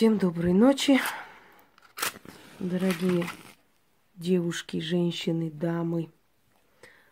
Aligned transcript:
Всем 0.00 0.16
доброй 0.16 0.54
ночи, 0.54 0.98
дорогие 2.58 3.26
девушки, 4.14 4.80
женщины, 4.80 5.50
дамы, 5.50 6.08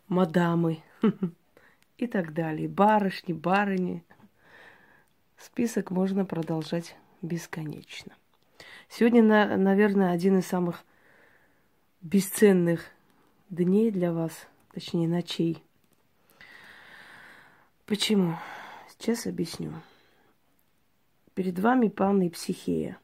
мадамы 0.09 0.83
и 1.99 2.07
так 2.07 2.33
далее, 2.33 2.67
барышни, 2.67 3.35
барыни. 3.35 4.03
Список 5.37 5.91
можно 5.91 6.25
продолжать 6.25 6.97
бесконечно. 7.21 8.15
Сегодня, 8.89 9.23
наверное, 9.23 10.13
один 10.13 10.39
из 10.39 10.47
самых 10.47 10.83
бесценных 12.01 12.87
дней 13.51 13.91
для 13.91 14.15
вас, 14.15 14.47
точнее 14.73 15.09
ночей. 15.09 15.63
Почему? 17.85 18.39
Сейчас 18.89 19.27
объясню. 19.27 19.75
Перед 21.39 21.61
вами 21.61 21.87
Павна 21.87 22.29
Психея. 22.31 22.99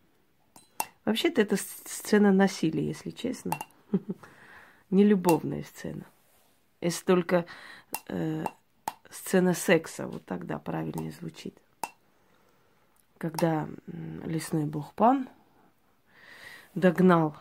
Вообще-то 1.04 1.40
это 1.40 1.56
сцена 1.56 2.32
насилия, 2.32 2.84
если 2.84 3.10
честно. 3.10 3.56
Не 4.90 5.04
любовная 5.04 5.62
сцена. 5.62 6.04
Если 6.80 7.04
только 7.04 7.46
э, 8.08 8.44
сцена 9.08 9.54
секса, 9.54 10.08
вот 10.08 10.24
тогда 10.24 10.58
правильнее 10.58 11.12
звучит. 11.12 11.56
Когда 13.18 13.68
лесной 14.24 14.64
бог 14.64 14.94
Пан 14.94 15.28
догнал 16.74 17.36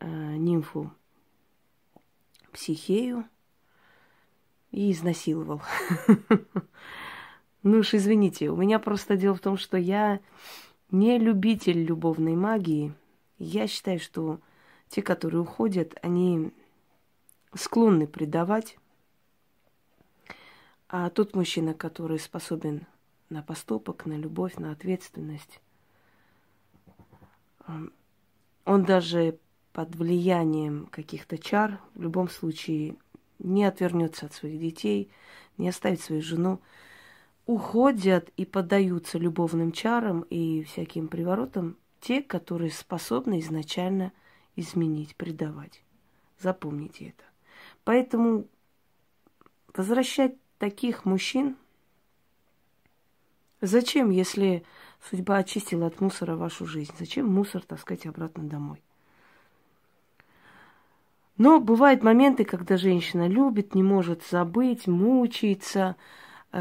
э, 0.00 0.06
нимфу 0.06 0.92
Психею 2.52 3.26
и 4.72 4.92
изнасиловал. 4.92 5.62
Ну 7.64 7.78
уж 7.78 7.94
извините, 7.94 8.50
у 8.50 8.56
меня 8.56 8.78
просто 8.78 9.16
дело 9.16 9.34
в 9.34 9.40
том, 9.40 9.56
что 9.56 9.78
я 9.78 10.20
не 10.90 11.18
любитель 11.18 11.82
любовной 11.82 12.36
магии. 12.36 12.92
Я 13.38 13.66
считаю, 13.66 13.98
что 13.98 14.38
те, 14.90 15.00
которые 15.00 15.40
уходят, 15.40 15.94
они 16.02 16.52
склонны 17.54 18.06
предавать. 18.06 18.76
А 20.90 21.08
тот 21.08 21.34
мужчина, 21.34 21.72
который 21.72 22.18
способен 22.18 22.86
на 23.30 23.42
поступок, 23.42 24.04
на 24.04 24.12
любовь, 24.12 24.56
на 24.56 24.70
ответственность, 24.70 25.62
он 27.66 28.84
даже 28.84 29.38
под 29.72 29.96
влиянием 29.96 30.86
каких-то 30.88 31.38
чар 31.38 31.80
в 31.94 32.02
любом 32.02 32.28
случае 32.28 32.96
не 33.38 33.64
отвернется 33.64 34.26
от 34.26 34.34
своих 34.34 34.60
детей, 34.60 35.10
не 35.56 35.70
оставит 35.70 36.02
свою 36.02 36.20
жену 36.20 36.60
уходят 37.46 38.30
и 38.36 38.44
поддаются 38.44 39.18
любовным 39.18 39.72
чарам 39.72 40.22
и 40.22 40.62
всяким 40.64 41.08
приворотам 41.08 41.76
те, 42.00 42.22
которые 42.22 42.70
способны 42.70 43.40
изначально 43.40 44.12
изменить, 44.56 45.16
предавать. 45.16 45.82
Запомните 46.38 47.08
это. 47.08 47.24
Поэтому 47.84 48.46
возвращать 49.74 50.34
таких 50.58 51.04
мужчин 51.04 51.56
зачем, 53.60 54.10
если 54.10 54.64
судьба 55.10 55.38
очистила 55.38 55.86
от 55.86 56.00
мусора 56.00 56.36
вашу 56.36 56.66
жизнь? 56.66 56.92
Зачем 56.98 57.26
мусор 57.26 57.62
таскать 57.62 58.06
обратно 58.06 58.44
домой? 58.44 58.82
Но 61.36 61.60
бывают 61.60 62.02
моменты, 62.02 62.44
когда 62.44 62.76
женщина 62.76 63.26
любит, 63.26 63.74
не 63.74 63.82
может 63.82 64.22
забыть, 64.24 64.86
мучается, 64.86 65.96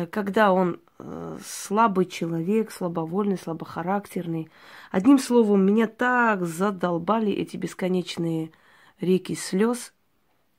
когда 0.10 0.52
он 0.52 0.80
э, 0.98 1.38
слабый 1.46 2.06
человек, 2.06 2.72
слабовольный, 2.72 3.38
слабохарактерный. 3.38 4.50
Одним 4.90 5.20
словом, 5.20 5.66
меня 5.66 5.88
так 5.88 6.44
задолбали 6.46 7.32
эти 7.32 7.58
бесконечные 7.58 8.52
реки 9.00 9.36
слез 9.36 9.94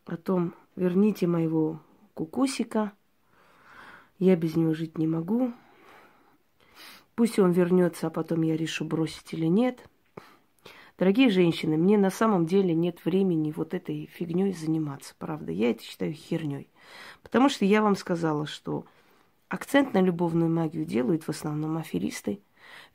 о 0.06 0.16
том, 0.16 0.54
верните 0.76 1.26
моего 1.26 1.80
кукусика, 2.14 2.92
я 4.20 4.36
без 4.36 4.54
него 4.54 4.72
жить 4.72 4.98
не 4.98 5.08
могу. 5.08 5.52
Пусть 7.16 7.38
он 7.40 7.50
вернется, 7.50 8.06
а 8.06 8.10
потом 8.10 8.42
я 8.42 8.56
решу, 8.56 8.84
бросить 8.84 9.32
или 9.32 9.46
нет. 9.46 9.80
Дорогие 10.96 11.28
женщины, 11.28 11.76
мне 11.76 11.98
на 11.98 12.10
самом 12.10 12.46
деле 12.46 12.72
нет 12.72 13.04
времени 13.04 13.52
вот 13.54 13.74
этой 13.74 14.06
фигней 14.06 14.52
заниматься, 14.52 15.14
правда. 15.18 15.50
Я 15.50 15.70
это 15.70 15.82
считаю 15.82 16.12
херней. 16.12 16.68
Потому 17.22 17.48
что 17.48 17.64
я 17.64 17.82
вам 17.82 17.96
сказала, 17.96 18.46
что 18.46 18.84
Акцент 19.54 19.94
на 19.94 20.00
любовную 20.00 20.50
магию 20.50 20.84
делают 20.84 21.22
в 21.22 21.28
основном 21.28 21.76
аферисты. 21.76 22.40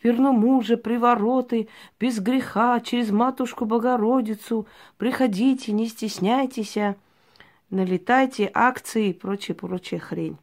Верну 0.04 0.34
мужа, 0.34 0.76
привороты, 0.76 1.70
без 2.02 2.20
греха, 2.20 2.82
через 2.82 3.12
матушку 3.12 3.64
Богородицу. 3.64 4.68
Приходите, 4.98 5.72
не 5.72 5.88
стесняйтесь, 5.88 6.76
а 6.76 6.98
налетайте, 7.70 8.52
акции 8.54 9.12
и 9.12 9.14
прочая-прочая 9.14 10.02
хрень. 10.02 10.38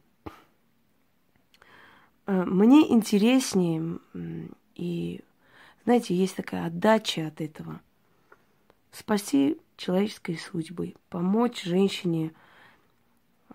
Э, 2.25 2.45
мне 2.45 2.91
интереснее, 2.91 3.99
и, 4.73 5.21
знаете, 5.83 6.15
есть 6.15 6.35
такая 6.35 6.65
отдача 6.65 7.27
от 7.27 7.41
этого. 7.41 7.79
Спасти 8.91 9.59
человеческой 9.75 10.39
судьбы, 10.39 10.95
помочь 11.09 11.61
женщине 11.61 12.31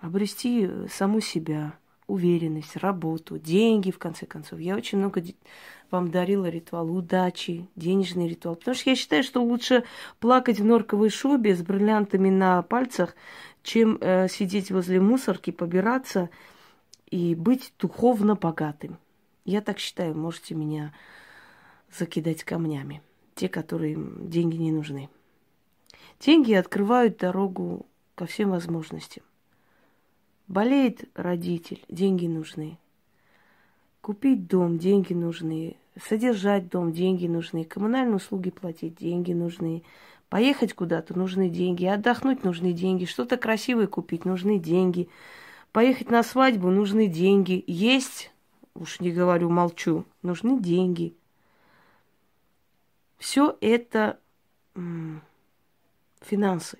обрести 0.01 0.71
саму 0.89 1.19
себя– 1.19 1.77
уверенность, 2.07 2.77
работу, 2.77 3.39
деньги, 3.39 3.91
в 3.91 3.99
конце 3.99 4.27
концов. 4.27 4.61
Я 4.61 4.77
очень 4.77 4.99
много 4.99 5.23
вам 5.91 6.11
дарила 6.11 6.49
ритуал 6.49 6.91
удачи, 6.91 7.69
денежный 7.77 8.29
ритуал. 8.29 8.57
Потому 8.57 8.75
что 8.75 8.91
я 8.91 8.97
считаю, 8.97 9.23
что 9.23 9.43
лучше 9.43 9.85
плакать 10.21 10.59
в 10.59 10.65
норковой 10.65 11.11
шубе 11.11 11.55
с 11.55 11.63
бриллиантами 11.63 12.31
на 12.31 12.63
пальцах, 12.63 13.15
чем 13.63 13.99
э, 14.01 14.29
сидеть 14.29 14.71
возле 14.71 15.01
мусорки, 15.01 15.51
побираться 15.51 16.31
и 17.11 17.35
быть 17.35 17.75
духовно 17.79 18.35
богатым. 18.35 18.99
Я 19.45 19.61
так 19.61 19.79
считаю, 19.79 20.17
можете 20.17 20.55
меня 20.55 20.95
закидать 21.97 22.43
камнями. 22.43 23.03
Те, 23.35 23.49
которым 23.49 24.29
деньги 24.31 24.57
не 24.57 24.73
нужны. 24.73 25.09
Деньги 26.21 26.53
открывают 26.53 27.19
дорогу 27.19 27.87
ко 28.15 28.27
всем 28.27 28.51
возможностям. 28.51 29.25
Болеет 30.53 31.09
родитель, 31.15 31.83
деньги 31.89 32.27
нужны. 32.27 32.77
Купить 34.03 34.49
дом, 34.49 34.77
деньги 34.77 35.15
нужны. 35.15 35.77
Содержать 35.99 36.69
дом, 36.69 36.93
деньги 36.93 37.27
нужны. 37.27 37.65
Коммунальные 37.65 38.17
услуги 38.17 38.51
платить, 38.51 38.97
деньги 38.97 39.33
нужны. 39.33 39.83
Поехать 40.29 40.75
куда-то 40.75 41.17
нужны 41.17 41.49
деньги. 41.49 41.87
Отдохнуть 41.87 42.45
нужны 42.45 42.75
деньги. 42.75 43.07
Что-то 43.07 43.39
красивое 43.39 43.87
купить 43.87 44.27
нужны 44.27 44.59
деньги. 44.59 45.09
Поехать 45.73 46.11
на 46.11 46.23
свадьбу 46.23 46.69
нужны 46.69 47.07
деньги. 47.07 47.65
Есть, 47.67 48.31
уж 48.75 49.01
не 49.01 49.11
говорю, 49.11 49.49
молчу, 49.49 50.05
нужны 50.21 50.61
деньги. 50.61 51.15
Все 53.17 53.57
это 53.63 54.21
финансы. 56.21 56.77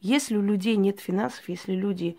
Если 0.00 0.36
у 0.36 0.42
людей 0.42 0.74
нет 0.74 0.98
финансов, 0.98 1.48
если 1.48 1.74
люди 1.74 2.18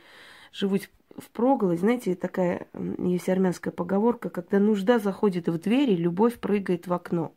живут 0.56 0.90
в 1.18 1.30
проголодь. 1.32 1.80
Знаете, 1.80 2.16
такая 2.16 2.68
есть 2.98 3.30
армянская 3.30 3.74
поговорка, 3.74 4.30
когда 4.30 4.60
нужда 4.60 5.00
заходит 5.00 5.48
в 5.48 5.58
двери, 5.60 5.96
любовь 5.96 6.40
прыгает 6.40 6.88
в 6.88 6.94
окно. 6.94 7.34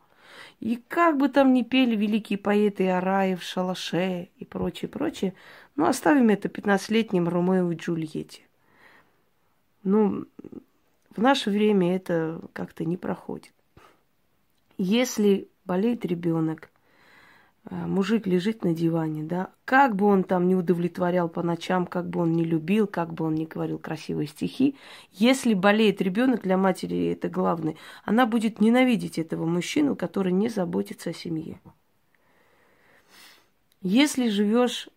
И 0.60 0.76
как 0.88 1.16
бы 1.16 1.28
там 1.28 1.52
ни 1.52 1.62
пели 1.62 1.96
великие 1.96 2.38
поэты 2.38 2.88
Араев, 2.88 3.42
Шалаше 3.42 4.28
и 4.36 4.44
прочее, 4.44 4.88
прочее, 4.88 5.34
ну, 5.74 5.86
оставим 5.86 6.28
это 6.28 6.48
15-летним 6.48 7.28
Ромео 7.28 7.72
и 7.72 7.76
Джульетте. 7.76 8.42
Ну, 9.82 10.26
в 11.16 11.20
наше 11.20 11.50
время 11.50 11.96
это 11.96 12.40
как-то 12.52 12.84
не 12.84 12.96
проходит. 12.96 13.52
Если 14.76 15.48
болеет 15.64 16.04
ребенок, 16.04 16.70
мужик 17.70 18.26
лежит 18.26 18.64
на 18.64 18.72
диване, 18.72 19.22
да, 19.24 19.50
как 19.64 19.94
бы 19.94 20.06
он 20.06 20.24
там 20.24 20.48
не 20.48 20.54
удовлетворял 20.54 21.28
по 21.28 21.42
ночам, 21.42 21.86
как 21.86 22.08
бы 22.08 22.20
он 22.20 22.32
не 22.32 22.44
любил, 22.44 22.86
как 22.86 23.12
бы 23.12 23.26
он 23.26 23.34
не 23.34 23.44
говорил 23.44 23.78
красивые 23.78 24.26
стихи, 24.26 24.74
если 25.12 25.52
болеет 25.52 26.00
ребенок, 26.00 26.42
для 26.42 26.56
матери 26.56 27.12
это 27.12 27.28
главное, 27.28 27.76
она 28.04 28.24
будет 28.26 28.60
ненавидеть 28.60 29.18
этого 29.18 29.44
мужчину, 29.44 29.96
который 29.96 30.32
не 30.32 30.48
заботится 30.48 31.10
о 31.10 31.14
семье. 31.14 31.60
Если 33.82 34.28
живешь 34.28 34.88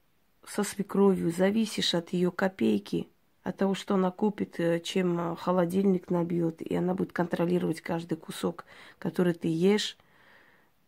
со 0.47 0.63
свекровью, 0.63 1.31
зависишь 1.31 1.93
от 1.93 2.13
ее 2.13 2.31
копейки, 2.31 3.07
от 3.43 3.57
того, 3.57 3.75
что 3.75 3.95
она 3.95 4.11
купит, 4.11 4.59
э, 4.59 4.79
чем 4.79 5.19
э, 5.19 5.35
холодильник 5.35 6.09
набьет, 6.09 6.61
и 6.61 6.75
она 6.75 6.93
будет 6.93 7.11
контролировать 7.11 7.81
каждый 7.81 8.17
кусок, 8.17 8.65
который 8.97 9.33
ты 9.33 9.49
ешь– 9.49 9.97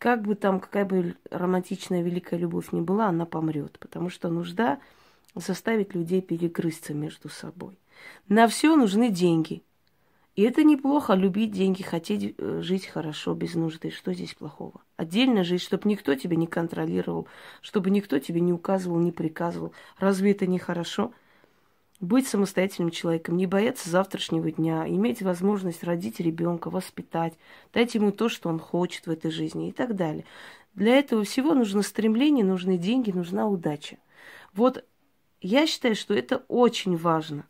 как 0.03 0.21
бы 0.23 0.35
там, 0.35 0.59
какая 0.59 0.83
бы 0.83 1.15
романтичная 1.31 2.01
великая 2.01 2.35
любовь 2.35 2.73
ни 2.73 2.81
была, 2.81 3.07
она 3.07 3.25
помрет, 3.25 3.79
потому 3.79 4.09
что 4.09 4.27
нужда 4.27 4.79
заставит 5.33 5.95
людей 5.95 6.21
перегрызться 6.21 6.93
между 6.93 7.29
собой. 7.29 7.79
На 8.27 8.49
все 8.49 8.75
нужны 8.75 9.09
деньги. 9.09 9.63
И 10.35 10.41
это 10.41 10.65
неплохо, 10.65 11.13
любить 11.13 11.51
деньги, 11.51 11.83
хотеть 11.83 12.35
э, 12.37 12.59
жить 12.61 12.85
хорошо, 12.85 13.33
без 13.33 13.55
нужды. 13.55 13.91
Что 13.91 14.11
здесь 14.11 14.33
плохого? 14.33 14.81
Отдельно 14.97 15.45
жить, 15.45 15.61
чтобы 15.61 15.87
никто 15.87 16.15
тебя 16.15 16.35
не 16.35 16.47
контролировал, 16.47 17.29
чтобы 17.61 17.89
никто 17.89 18.19
тебе 18.19 18.41
не 18.41 18.51
указывал, 18.51 18.99
не 18.99 19.13
приказывал. 19.13 19.71
Разве 19.99 20.31
это 20.31 20.47
не 20.47 20.59
хорошо? 20.59 21.13
Быть 22.03 22.27
самостоятельным 22.27 22.91
человеком, 22.91 23.37
не 23.37 23.47
бояться 23.47 23.89
завтрашнего 23.89 24.51
дня, 24.51 24.85
иметь 24.89 25.21
возможность 25.21 25.85
родить 25.85 26.19
ребенка, 26.19 26.69
воспитать, 26.69 27.33
дать 27.73 27.95
ему 27.95 28.11
то, 28.11 28.27
что 28.27 28.49
он 28.49 28.59
хочет 28.59 29.07
в 29.07 29.09
этой 29.09 29.31
жизни 29.31 29.69
и 29.69 29.71
так 29.71 29.95
далее. 29.95 30.25
Для 30.75 30.97
этого 30.97 31.23
всего 31.23 31.53
нужно 31.53 31.81
стремление, 31.81 32.43
нужны 32.43 32.77
деньги, 32.77 33.11
нужна 33.11 33.47
удача. 33.47 33.99
Вот 34.53 34.83
я 35.39 35.65
считаю, 35.65 35.95
что 35.95 36.13
это 36.13 36.43
очень 36.49 36.97
важно 36.97 37.45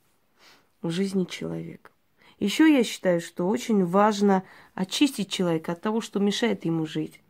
в 0.83 0.91
жизни 0.91 1.23
человека. 1.23 1.89
Еще 2.37 2.71
я 2.71 2.83
считаю, 2.83 3.21
что 3.21 3.47
очень 3.47 3.83
важно 3.83 4.43
очистить 4.75 5.31
человека 5.31 5.71
от 5.71 5.81
того, 5.81 5.99
что 5.99 6.19
мешает 6.19 6.63
ему 6.63 6.85
жить. 6.85 7.21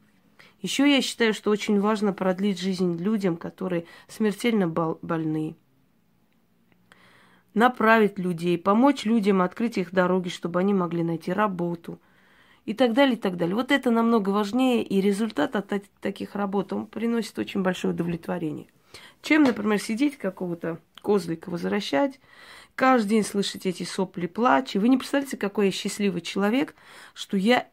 Еще 0.61 0.93
я 0.93 1.01
считаю, 1.01 1.33
что 1.33 1.51
очень 1.51 1.79
важно 1.79 2.11
продлить 2.11 2.59
жизнь 2.59 2.97
людям, 3.01 3.37
которые 3.37 3.85
смертельно 4.09 4.67
больны. 4.67 5.55
Направить 7.53 8.17
людей, 8.17 8.57
помочь 8.57 9.05
людям 9.05 9.41
открыть 9.41 9.77
их 9.77 9.91
дороги, 9.91 10.29
чтобы 10.29 10.59
они 10.59 10.73
могли 10.73 11.03
найти 11.03 11.31
работу 11.31 11.99
и 12.65 12.73
так 12.73 12.93
далее, 12.93 13.15
и 13.15 13.19
так 13.19 13.37
далее. 13.37 13.55
Вот 13.55 13.71
это 13.71 13.91
намного 13.91 14.29
важнее, 14.29 14.83
и 14.83 15.01
результат 15.01 15.55
от 15.55 15.71
таких 16.01 16.35
работ, 16.35 16.73
он 16.73 16.87
приносит 16.87 17.37
очень 17.37 17.61
большое 17.61 17.93
удовлетворение. 17.93 18.67
Чем, 19.21 19.43
например, 19.43 19.79
сидеть 19.79 20.17
какого-то 20.17 20.79
козлика 21.01 21.49
возвращать, 21.49 22.19
каждый 22.75 23.09
день 23.09 23.23
слышать 23.23 23.65
эти 23.65 23.83
сопли, 23.83 24.27
плачи. 24.27 24.77
Вы 24.77 24.89
не 24.89 24.97
представляете, 24.97 25.37
какой 25.37 25.67
я 25.67 25.71
счастливый 25.71 26.21
человек, 26.21 26.75
что 27.13 27.37
я 27.37 27.67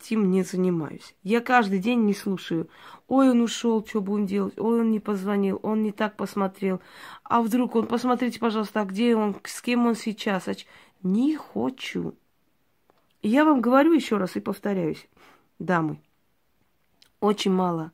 этим 0.00 0.30
не 0.30 0.42
занимаюсь. 0.42 1.14
Я 1.22 1.40
каждый 1.40 1.78
день 1.78 2.04
не 2.04 2.14
слушаю. 2.14 2.68
Ой, 3.08 3.30
он 3.30 3.40
ушел, 3.40 3.84
что 3.84 4.00
будем 4.00 4.26
делать? 4.26 4.58
Ой, 4.58 4.80
он 4.80 4.90
не 4.90 5.00
позвонил, 5.00 5.58
он 5.62 5.82
не 5.82 5.92
так 5.92 6.16
посмотрел. 6.16 6.80
А 7.24 7.42
вдруг 7.42 7.74
он, 7.76 7.86
посмотрите, 7.86 8.38
пожалуйста, 8.38 8.80
а 8.80 8.84
где 8.84 9.16
он, 9.16 9.36
с 9.44 9.60
кем 9.60 9.86
он 9.86 9.94
сейчас? 9.94 10.48
Не 11.02 11.36
хочу. 11.36 12.14
Я 13.22 13.44
вам 13.44 13.60
говорю 13.60 13.92
еще 13.92 14.16
раз 14.16 14.36
и 14.36 14.40
повторяюсь, 14.40 15.08
дамы, 15.58 16.00
очень 17.20 17.52
мало 17.52 17.92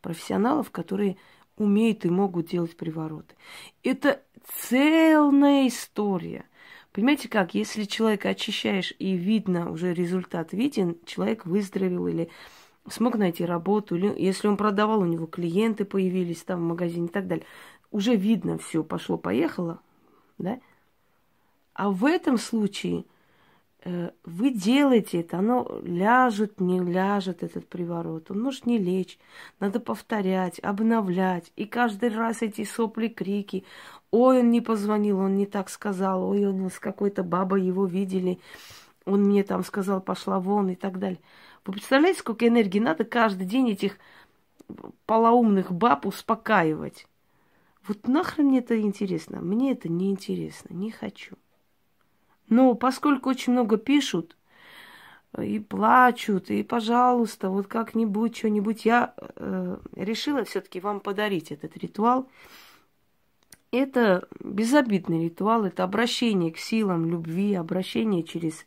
профессионалов, 0.00 0.70
которые 0.70 1.16
умеют 1.56 2.04
и 2.04 2.10
могут 2.10 2.48
делать 2.48 2.76
привороты. 2.76 3.36
Это 3.84 4.20
целая 4.68 5.68
история. 5.68 6.46
Понимаете 6.94 7.28
как, 7.28 7.54
если 7.54 7.82
человека 7.82 8.28
очищаешь 8.28 8.94
и 9.00 9.16
видно, 9.16 9.72
уже 9.72 9.92
результат 9.92 10.52
виден, 10.52 10.96
человек 11.04 11.44
выздоровел 11.44 12.06
или 12.06 12.30
смог 12.88 13.16
найти 13.16 13.44
работу, 13.44 13.96
или 13.96 14.14
если 14.16 14.46
он 14.46 14.56
продавал, 14.56 15.00
у 15.00 15.04
него 15.04 15.26
клиенты 15.26 15.84
появились 15.84 16.44
там 16.44 16.60
в 16.60 16.68
магазине 16.68 17.08
и 17.08 17.10
так 17.10 17.26
далее. 17.26 17.44
Уже 17.90 18.14
видно 18.14 18.58
все, 18.58 18.84
пошло-поехало, 18.84 19.80
да? 20.38 20.60
А 21.72 21.90
в 21.90 22.04
этом 22.04 22.38
случае– 22.38 23.04
вы 23.84 24.50
делаете 24.50 25.20
это, 25.20 25.38
оно 25.38 25.80
ляжет, 25.82 26.58
не 26.58 26.80
ляжет 26.80 27.42
этот 27.42 27.68
приворот. 27.68 28.30
Он 28.30 28.40
может 28.40 28.64
не 28.64 28.78
лечь. 28.78 29.18
Надо 29.60 29.78
повторять, 29.78 30.58
обновлять. 30.60 31.52
И 31.56 31.66
каждый 31.66 32.08
раз 32.08 32.40
эти 32.40 32.64
сопли, 32.64 33.08
крики. 33.08 33.64
Ой, 34.10 34.40
он 34.40 34.50
не 34.50 34.62
позвонил, 34.62 35.18
он 35.18 35.36
не 35.36 35.44
так 35.44 35.68
сказал. 35.68 36.30
Ой, 36.30 36.46
он 36.46 36.70
с 36.70 36.78
какой-то 36.78 37.22
бабой 37.22 37.62
его 37.62 37.84
видели. 37.84 38.40
Он 39.04 39.24
мне 39.24 39.42
там 39.42 39.62
сказал, 39.62 40.00
пошла 40.00 40.40
вон 40.40 40.70
и 40.70 40.76
так 40.76 40.98
далее. 40.98 41.20
Вы 41.66 41.74
представляете, 41.74 42.20
сколько 42.20 42.48
энергии 42.48 42.78
надо 42.78 43.04
каждый 43.04 43.46
день 43.46 43.70
этих 43.70 43.98
полоумных 45.04 45.72
баб 45.72 46.06
успокаивать? 46.06 47.06
Вот 47.86 48.08
нахрен 48.08 48.46
мне 48.46 48.60
это 48.60 48.80
интересно? 48.80 49.42
Мне 49.42 49.72
это 49.72 49.90
не 49.90 50.10
интересно, 50.10 50.72
не 50.72 50.90
хочу. 50.90 51.36
Но 52.48 52.74
поскольку 52.74 53.30
очень 53.30 53.52
много 53.52 53.76
пишут 53.76 54.36
и 55.40 55.58
плачут, 55.58 56.50
и, 56.50 56.62
пожалуйста, 56.62 57.50
вот 57.50 57.66
как-нибудь, 57.66 58.36
что-нибудь, 58.36 58.84
я 58.84 59.14
э, 59.18 59.76
решила 59.96 60.44
все-таки 60.44 60.80
вам 60.80 61.00
подарить 61.00 61.50
этот 61.50 61.76
ритуал. 61.76 62.28
Это 63.72 64.28
безобидный 64.38 65.24
ритуал, 65.24 65.64
это 65.64 65.82
обращение 65.82 66.52
к 66.52 66.58
силам 66.58 67.06
любви, 67.06 67.54
обращение 67.54 68.22
через 68.22 68.66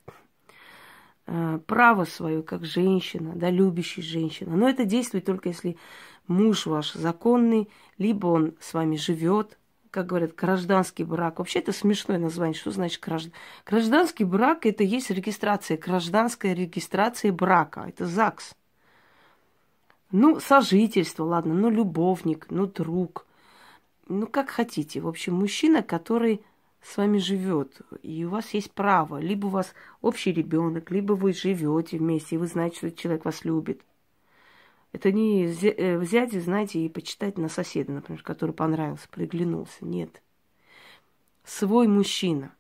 э, 1.28 1.60
право 1.66 2.04
свое, 2.04 2.44
как 2.44 2.66
женщина, 2.66 3.34
да, 3.34 3.50
любящая 3.50 4.04
женщина. 4.04 4.58
Но 4.58 4.68
это 4.68 4.84
действует 4.84 5.26
только 5.26 5.50
если 5.50 5.78
муж 6.28 6.66
ваш 6.66 6.94
законный, 6.94 7.70
либо 7.98 8.28
он 8.28 8.56
с 8.60 8.74
вами 8.74 8.98
живет, 8.98 9.58
как 9.92 10.08
говорят, 10.08 10.36
гражданский 10.36 11.04
брак. 11.04 11.40
Вообще 11.40 11.60
это 11.60 11.72
смешное 11.72 12.18
название. 12.18 12.58
Что 12.58 12.72
значит 12.72 13.02
граждан... 13.02 13.34
гражданский 13.66 14.24
брак? 14.24 14.66
Это 14.66 14.84
есть 14.84 15.10
регистрация, 15.10 15.78
гражданская 15.78 16.54
регистрация 16.54 17.32
брака. 17.32 17.86
Это 17.88 18.06
ЗАГС. 18.06 18.56
Ну, 20.12 20.40
сожительство, 20.40 21.26
ладно, 21.26 21.54
ну, 21.54 21.70
любовник, 21.70 22.48
ну, 22.50 22.66
друг. 22.66 23.26
Ну, 24.08 24.26
как 24.28 24.50
хотите. 24.50 25.02
В 25.02 25.08
общем, 25.08 25.36
мужчина, 25.36 25.84
который 25.84 26.42
с 26.82 26.96
вами 26.96 27.18
живет, 27.18 27.82
и 28.02 28.24
у 28.24 28.30
вас 28.30 28.54
есть 28.54 28.72
право. 28.72 29.18
Либо 29.18 29.48
у 29.48 29.50
вас 29.50 29.74
общий 30.02 30.32
ребенок, 30.32 30.92
либо 30.92 31.14
вы 31.14 31.34
живете 31.34 31.98
вместе, 31.98 32.36
и 32.36 32.38
вы 32.38 32.48
знаете, 32.48 32.78
что 32.78 32.88
этот 32.88 33.00
человек 33.00 33.26
вас 33.26 33.44
любит. 33.44 33.82
Это 34.92 35.12
не 35.12 35.46
э, 35.46 35.98
взять 35.98 36.34
и, 36.34 36.40
знаете, 36.40 36.80
и 36.80 36.90
почитать 36.90 37.38
на 37.38 37.50
соседа, 37.50 37.92
например, 37.92 38.24
который 38.24 38.54
понравился, 38.54 39.08
приглянулся. 39.10 39.86
Нет. 39.86 40.22
Свой 41.44 41.88
мужчина. 41.88 42.54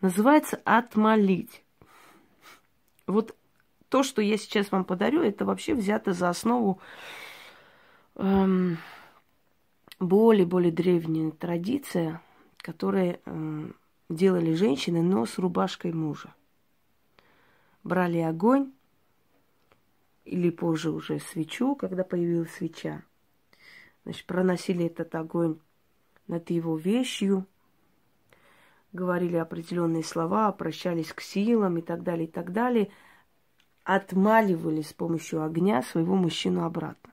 Называется 0.00 0.60
отмолить. 0.64 1.62
Вот 3.06 3.34
то, 3.88 4.02
что 4.02 4.22
я 4.22 4.36
сейчас 4.36 4.72
вам 4.72 4.84
подарю, 4.84 5.22
это 5.22 5.44
вообще 5.44 5.74
взято 5.74 6.12
за 6.12 6.28
основу 6.28 6.80
эм, 8.16 8.78
более-более 10.00 10.72
древняя 10.72 11.30
традиция, 11.30 12.20
которую 12.58 13.20
эм, 13.24 13.76
делали 14.08 14.54
женщины, 14.54 15.02
но 15.02 15.26
с 15.26 15.38
рубашкой 15.38 15.92
мужа. 15.92 16.34
Брали 17.82 18.18
огонь, 18.18 18.72
или 20.34 20.50
позже 20.50 20.90
уже 20.90 21.20
свечу, 21.20 21.76
когда 21.76 22.02
появилась 22.02 22.50
свеча. 22.50 23.04
Значит, 24.02 24.26
проносили 24.26 24.86
этот 24.86 25.14
огонь 25.14 25.60
над 26.26 26.50
его 26.50 26.76
вещью, 26.76 27.46
говорили 28.92 29.36
определенные 29.36 30.02
слова, 30.02 30.48
обращались 30.48 31.12
к 31.12 31.20
силам 31.20 31.78
и 31.78 31.82
так 31.82 32.02
далее, 32.02 32.26
и 32.26 32.30
так 32.30 32.52
далее, 32.52 32.90
отмаливали 33.84 34.82
с 34.82 34.92
помощью 34.92 35.44
огня 35.44 35.82
своего 35.82 36.16
мужчину 36.16 36.64
обратно. 36.64 37.12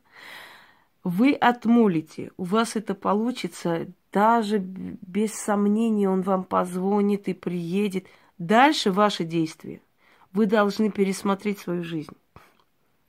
Вы 1.03 1.33
отмолите, 1.33 2.31
у 2.37 2.43
вас 2.43 2.75
это 2.75 2.95
получится, 2.95 3.85
даже 4.11 4.57
без 4.57 5.33
сомнения 5.33 6.09
он 6.09 6.23
вам 6.23 6.43
позвонит 6.43 7.27
и 7.27 7.35
приедет. 7.35 8.07
Дальше 8.39 8.91
ваши 8.91 9.25
действия. 9.25 9.79
Вы 10.33 10.47
должны 10.47 10.89
пересмотреть 10.89 11.59
свою 11.59 11.83
жизнь. 11.83 12.15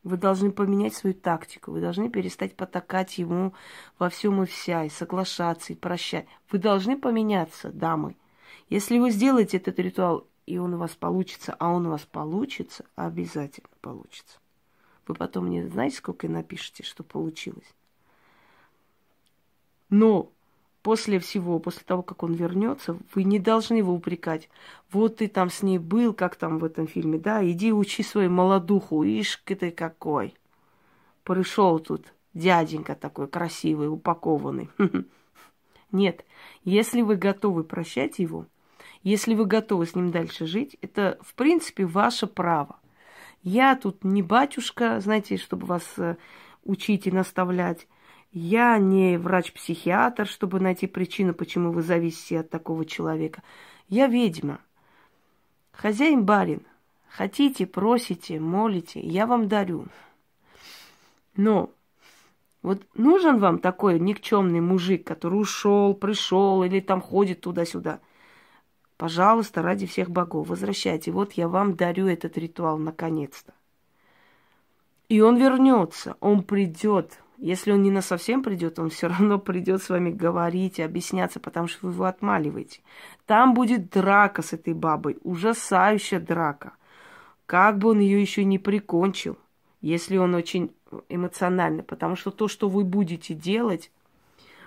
Вы 0.04 0.16
должны 0.16 0.50
поменять 0.50 0.94
свою 0.94 1.14
тактику, 1.14 1.70
вы 1.70 1.80
должны 1.80 2.10
перестать 2.10 2.56
потакать 2.56 3.18
ему 3.18 3.54
во 3.98 4.08
всем 4.08 4.42
и 4.42 4.46
вся, 4.46 4.84
и 4.84 4.88
соглашаться, 4.88 5.72
и 5.72 5.76
прощать. 5.76 6.26
Вы 6.50 6.58
должны 6.58 6.98
поменяться, 6.98 7.70
дамы. 7.70 8.16
Если 8.68 8.98
вы 8.98 9.10
сделаете 9.10 9.58
этот 9.58 9.78
ритуал, 9.78 10.26
и 10.46 10.58
он 10.58 10.74
у 10.74 10.78
вас 10.78 10.96
получится, 10.96 11.54
а 11.58 11.70
он 11.72 11.86
у 11.86 11.90
вас 11.90 12.02
получится, 12.02 12.84
обязательно 12.96 13.68
получится. 13.80 14.38
Вы 15.06 15.14
потом 15.14 15.46
мне 15.46 15.68
знаете, 15.68 15.96
сколько 15.98 16.28
напишите, 16.28 16.82
что 16.82 17.04
получилось. 17.04 17.72
Но 19.88 20.32
после 20.82 21.18
всего, 21.18 21.58
после 21.58 21.82
того, 21.84 22.02
как 22.02 22.22
он 22.22 22.34
вернется, 22.34 22.98
вы 23.14 23.24
не 23.24 23.38
должны 23.38 23.76
его 23.76 23.94
упрекать. 23.94 24.48
Вот 24.90 25.16
ты 25.16 25.28
там 25.28 25.50
с 25.50 25.62
ней 25.62 25.78
был, 25.78 26.12
как 26.12 26.36
там 26.36 26.58
в 26.58 26.64
этом 26.64 26.86
фильме, 26.86 27.18
да, 27.18 27.44
иди 27.48 27.72
учи 27.72 28.02
свою 28.02 28.30
молодуху, 28.30 29.02
ишь 29.04 29.40
ты 29.44 29.70
какой. 29.70 30.34
Пришел 31.24 31.78
тут 31.78 32.12
дяденька 32.34 32.94
такой 32.94 33.28
красивый, 33.28 33.88
упакованный. 33.88 34.68
Нет, 35.92 36.24
если 36.64 37.02
вы 37.02 37.16
готовы 37.16 37.64
прощать 37.64 38.18
его, 38.18 38.46
если 39.02 39.34
вы 39.34 39.46
готовы 39.46 39.86
с 39.86 39.94
ним 39.94 40.10
дальше 40.10 40.46
жить, 40.46 40.76
это, 40.80 41.18
в 41.22 41.34
принципе, 41.34 41.84
ваше 41.84 42.26
право. 42.26 42.78
Я 43.42 43.74
тут 43.76 44.04
не 44.04 44.22
батюшка, 44.22 45.00
знаете, 45.00 45.36
чтобы 45.36 45.66
вас 45.66 45.82
э, 45.96 46.16
учить 46.64 47.08
и 47.08 47.10
наставлять. 47.10 47.88
Я 48.32 48.78
не 48.78 49.18
врач-психиатр, 49.18 50.26
чтобы 50.26 50.58
найти 50.58 50.86
причину, 50.86 51.34
почему 51.34 51.70
вы 51.70 51.82
зависите 51.82 52.40
от 52.40 52.50
такого 52.50 52.86
человека. 52.86 53.42
Я 53.88 54.06
ведьма. 54.06 54.60
Хозяин 55.72 56.24
барин. 56.24 56.62
Хотите, 57.08 57.66
просите, 57.66 58.40
молите, 58.40 58.98
я 59.00 59.26
вам 59.26 59.48
дарю. 59.48 59.86
Но 61.36 61.70
вот 62.62 62.82
нужен 62.94 63.38
вам 63.38 63.58
такой 63.58 63.98
никчемный 63.98 64.60
мужик, 64.60 65.06
который 65.06 65.34
ушел, 65.34 65.92
пришел 65.94 66.62
или 66.62 66.80
там 66.80 67.02
ходит 67.02 67.42
туда-сюда. 67.42 68.00
Пожалуйста, 68.96 69.60
ради 69.60 69.86
всех 69.86 70.10
богов, 70.10 70.48
возвращайте. 70.48 71.10
Вот 71.10 71.34
я 71.34 71.48
вам 71.48 71.74
дарю 71.76 72.06
этот 72.06 72.38
ритуал 72.38 72.78
наконец-то. 72.78 73.52
И 75.10 75.20
он 75.20 75.36
вернется, 75.36 76.16
он 76.20 76.44
придет. 76.44 77.18
Если 77.42 77.72
он 77.72 77.82
не 77.82 77.90
на 77.90 78.02
совсем 78.02 78.44
придет, 78.44 78.78
он 78.78 78.88
все 78.90 79.08
равно 79.08 79.36
придет 79.36 79.82
с 79.82 79.88
вами 79.88 80.12
говорить, 80.12 80.78
объясняться, 80.78 81.40
потому 81.40 81.66
что 81.66 81.88
вы 81.88 81.92
его 81.92 82.04
отмаливаете. 82.04 82.82
Там 83.26 83.52
будет 83.52 83.90
драка 83.90 84.42
с 84.42 84.52
этой 84.52 84.74
бабой, 84.74 85.18
ужасающая 85.24 86.20
драка. 86.20 86.74
Как 87.46 87.78
бы 87.78 87.90
он 87.90 87.98
ее 87.98 88.20
еще 88.20 88.44
не 88.44 88.60
прикончил, 88.60 89.36
если 89.80 90.18
он 90.18 90.36
очень 90.36 90.72
эмоционально, 91.08 91.82
потому 91.82 92.14
что 92.14 92.30
то, 92.30 92.46
что 92.46 92.68
вы 92.68 92.84
будете 92.84 93.34
делать, 93.34 93.90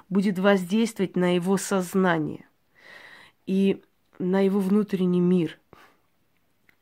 будет 0.10 0.38
воздействовать 0.38 1.16
на 1.16 1.36
его 1.36 1.56
сознание 1.56 2.46
и 3.46 3.82
на 4.20 4.42
его 4.42 4.60
внутренний 4.60 5.22
мир. 5.22 5.58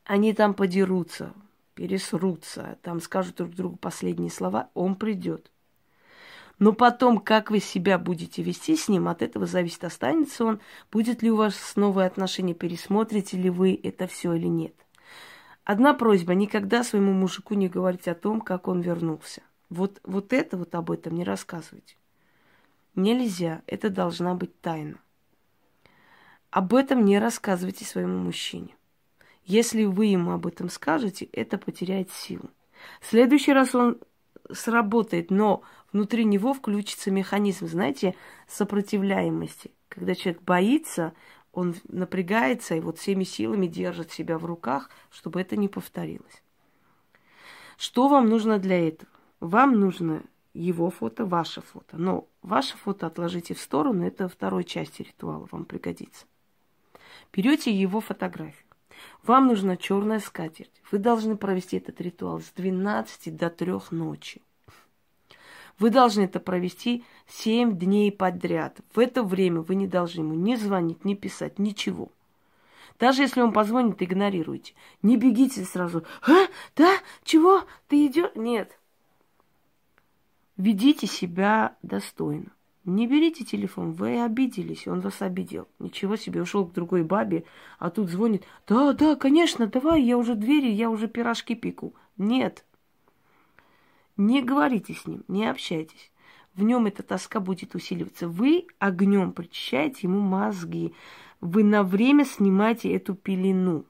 Они 0.02 0.32
там 0.34 0.54
подерутся, 0.54 1.32
пересрутся, 1.76 2.78
там 2.82 3.00
скажут 3.00 3.36
друг 3.36 3.54
другу 3.54 3.76
последние 3.76 4.32
слова, 4.32 4.70
он 4.74 4.96
придет. 4.96 5.52
Но 6.58 6.72
потом, 6.72 7.18
как 7.18 7.50
вы 7.50 7.60
себя 7.60 7.98
будете 7.98 8.42
вести 8.42 8.76
с 8.76 8.88
ним, 8.88 9.08
от 9.08 9.22
этого 9.22 9.46
зависит, 9.46 9.84
останется 9.84 10.44
он, 10.44 10.60
будет 10.92 11.22
ли 11.22 11.30
у 11.30 11.36
вас 11.36 11.74
новые 11.76 12.06
отношения, 12.06 12.54
пересмотрите 12.54 13.36
ли 13.36 13.50
вы 13.50 13.78
это 13.82 14.06
все 14.06 14.34
или 14.34 14.46
нет. 14.46 14.74
Одна 15.64 15.94
просьба, 15.94 16.34
никогда 16.34 16.84
своему 16.84 17.12
мужику 17.12 17.54
не 17.54 17.68
говорить 17.68 18.06
о 18.06 18.14
том, 18.14 18.40
как 18.40 18.68
он 18.68 18.82
вернулся. 18.82 19.42
Вот, 19.70 20.00
вот 20.04 20.32
это 20.32 20.56
вот 20.56 20.74
об 20.74 20.90
этом 20.90 21.14
не 21.14 21.24
рассказывайте. 21.24 21.96
Нельзя, 22.94 23.62
это 23.66 23.90
должна 23.90 24.34
быть 24.34 24.60
тайна. 24.60 24.98
Об 26.50 26.74
этом 26.74 27.04
не 27.04 27.18
рассказывайте 27.18 27.84
своему 27.84 28.18
мужчине. 28.18 28.76
Если 29.44 29.84
вы 29.84 30.06
ему 30.06 30.30
об 30.30 30.46
этом 30.46 30.68
скажете, 30.68 31.24
это 31.32 31.58
потеряет 31.58 32.12
силу. 32.12 32.50
В 33.00 33.06
следующий 33.06 33.52
раз 33.52 33.74
он 33.74 33.98
сработает, 34.52 35.30
но 35.30 35.62
внутри 35.92 36.24
него 36.24 36.54
включится 36.54 37.10
механизм, 37.10 37.66
знаете, 37.66 38.14
сопротивляемости. 38.48 39.70
Когда 39.88 40.14
человек 40.14 40.42
боится, 40.42 41.14
он 41.52 41.76
напрягается 41.88 42.74
и 42.74 42.80
вот 42.80 42.98
всеми 42.98 43.24
силами 43.24 43.66
держит 43.66 44.10
себя 44.10 44.38
в 44.38 44.44
руках, 44.44 44.90
чтобы 45.10 45.40
это 45.40 45.56
не 45.56 45.68
повторилось. 45.68 46.42
Что 47.76 48.08
вам 48.08 48.28
нужно 48.28 48.58
для 48.58 48.88
этого? 48.88 49.10
Вам 49.40 49.78
нужно 49.78 50.22
его 50.52 50.90
фото, 50.90 51.26
ваше 51.26 51.60
фото. 51.60 51.96
Но 51.96 52.28
ваше 52.42 52.76
фото 52.76 53.06
отложите 53.06 53.54
в 53.54 53.60
сторону, 53.60 54.06
это 54.06 54.28
второй 54.28 54.64
части 54.64 55.02
ритуала 55.02 55.48
вам 55.50 55.64
пригодится. 55.64 56.26
Берете 57.32 57.72
его 57.72 58.00
фотографию. 58.00 58.64
Вам 59.22 59.46
нужна 59.48 59.76
черная 59.76 60.20
скатерть. 60.20 60.82
Вы 60.90 60.98
должны 60.98 61.36
провести 61.36 61.78
этот 61.78 62.00
ритуал 62.00 62.40
с 62.40 62.50
12 62.56 63.36
до 63.36 63.50
3 63.50 63.72
ночи. 63.90 64.42
Вы 65.78 65.90
должны 65.90 66.22
это 66.22 66.40
провести 66.40 67.04
7 67.26 67.76
дней 67.76 68.12
подряд. 68.12 68.80
В 68.94 68.98
это 68.98 69.22
время 69.22 69.60
вы 69.60 69.74
не 69.74 69.86
должны 69.86 70.20
ему 70.20 70.34
ни 70.34 70.54
звонить, 70.54 71.04
ни 71.04 71.14
писать, 71.14 71.58
ничего. 71.58 72.10
Даже 72.98 73.22
если 73.22 73.40
он 73.40 73.52
позвонит, 73.52 74.02
игнорируйте. 74.02 74.74
Не 75.02 75.16
бегите 75.16 75.64
сразу. 75.64 76.04
А? 76.22 76.46
Да? 76.76 76.96
Чего? 77.24 77.64
Ты 77.88 78.06
идешь? 78.06 78.30
Нет. 78.36 78.78
Ведите 80.56 81.08
себя 81.08 81.76
достойно. 81.82 82.52
Не 82.84 83.06
берите 83.06 83.44
телефон, 83.44 83.92
вы 83.92 84.22
обиделись, 84.22 84.86
он 84.86 85.00
вас 85.00 85.22
обидел. 85.22 85.68
Ничего 85.78 86.16
себе, 86.16 86.42
ушел 86.42 86.66
к 86.66 86.74
другой 86.74 87.02
бабе, 87.02 87.44
а 87.78 87.90
тут 87.90 88.10
звонит. 88.10 88.44
Да, 88.66 88.92
да, 88.92 89.16
конечно, 89.16 89.66
давай, 89.66 90.02
я 90.02 90.18
уже 90.18 90.34
двери, 90.34 90.70
я 90.70 90.90
уже 90.90 91.08
пирожки 91.08 91.54
пеку. 91.54 91.94
Нет, 92.18 92.64
не 94.18 94.42
говорите 94.42 94.92
с 94.92 95.06
ним, 95.06 95.24
не 95.28 95.46
общайтесь. 95.46 96.12
В 96.54 96.62
нем 96.62 96.86
эта 96.86 97.02
тоска 97.02 97.40
будет 97.40 97.74
усиливаться. 97.74 98.28
Вы 98.28 98.66
огнем 98.78 99.32
прочищаете 99.32 100.00
ему 100.02 100.20
мозги. 100.20 100.94
Вы 101.40 101.64
на 101.64 101.82
время 101.82 102.24
снимаете 102.24 102.94
эту 102.94 103.14
пелену. 103.14 103.86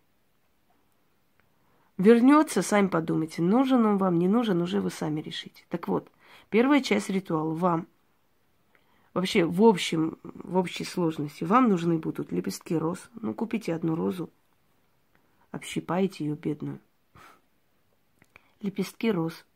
Вернется, 1.98 2.62
сами 2.62 2.88
подумайте, 2.88 3.42
нужен 3.42 3.84
он 3.86 3.98
вам, 3.98 4.18
не 4.18 4.26
нужен, 4.26 4.62
уже 4.62 4.80
вы 4.80 4.90
сами 4.90 5.20
решите. 5.20 5.64
Так 5.68 5.88
вот, 5.88 6.10
первая 6.48 6.80
часть 6.80 7.10
ритуала 7.10 7.54
вам. 7.54 7.86
Вообще, 9.14 9.44
в 9.44 9.62
общем, 9.62 10.18
в 10.22 10.56
общей 10.56 10.84
сложности, 10.84 11.44
вам 11.44 11.68
нужны 11.68 11.98
будут 11.98 12.32
лепестки 12.32 12.76
роз. 12.76 13.08
Ну, 13.14 13.32
купите 13.32 13.74
одну 13.74 13.94
розу, 13.94 14.28
общипайте 15.52 16.24
ее 16.26 16.34
бедную. 16.34 16.80
Лепестки 18.60 19.10
роз– 19.10 19.44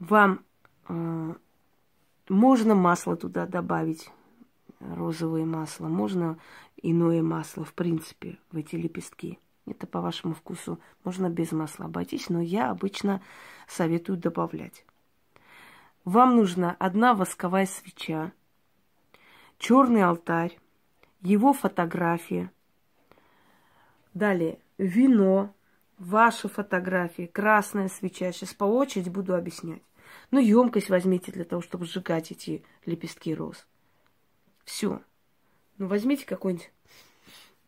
вам 0.00 0.42
э, 0.88 1.34
можно 2.28 2.74
масло 2.74 3.16
туда 3.16 3.46
добавить, 3.46 4.10
розовое 4.80 5.44
масло, 5.44 5.88
можно 5.88 6.38
иное 6.82 7.22
масло, 7.22 7.64
в 7.64 7.74
принципе, 7.74 8.38
в 8.50 8.56
эти 8.56 8.76
лепестки. 8.76 9.38
Это 9.66 9.86
по 9.86 10.00
вашему 10.00 10.34
вкусу. 10.34 10.80
Можно 11.04 11.28
без 11.28 11.52
масла 11.52 11.84
обойтись, 11.84 12.30
но 12.30 12.40
я 12.40 12.70
обычно 12.70 13.22
советую 13.68 14.16
добавлять. 14.16 14.84
Вам 16.04 16.36
нужна 16.36 16.76
одна 16.78 17.14
восковая 17.14 17.66
свеча, 17.66 18.32
черный 19.58 20.02
алтарь, 20.02 20.58
его 21.20 21.52
фотография. 21.52 22.50
Далее 24.14 24.58
вино, 24.78 25.54
ваши 25.98 26.48
фотографии, 26.48 27.26
красная 27.26 27.88
свеча. 27.88 28.32
Сейчас 28.32 28.54
по 28.54 28.64
очереди 28.64 29.10
буду 29.10 29.34
объяснять. 29.34 29.82
Ну, 30.30 30.40
емкость 30.40 30.88
возьмите 30.88 31.30
для 31.32 31.44
того, 31.44 31.60
чтобы 31.62 31.84
сжигать 31.84 32.32
эти 32.32 32.64
лепестки 32.86 33.34
роз. 33.34 33.66
Все. 34.64 35.02
Ну, 35.76 35.86
возьмите 35.86 36.24
какую-нибудь 36.24 36.72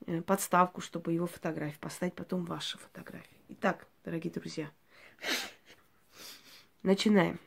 э, 0.06 0.22
подставку, 0.22 0.80
чтобы 0.80 1.12
его 1.12 1.26
фотографии 1.26 1.78
поставить, 1.78 2.14
потом 2.14 2.44
ваши 2.44 2.78
фотографии. 2.78 3.36
Итак, 3.48 3.86
дорогие 4.04 4.32
друзья, 4.32 4.70
начинаем. 6.82 7.38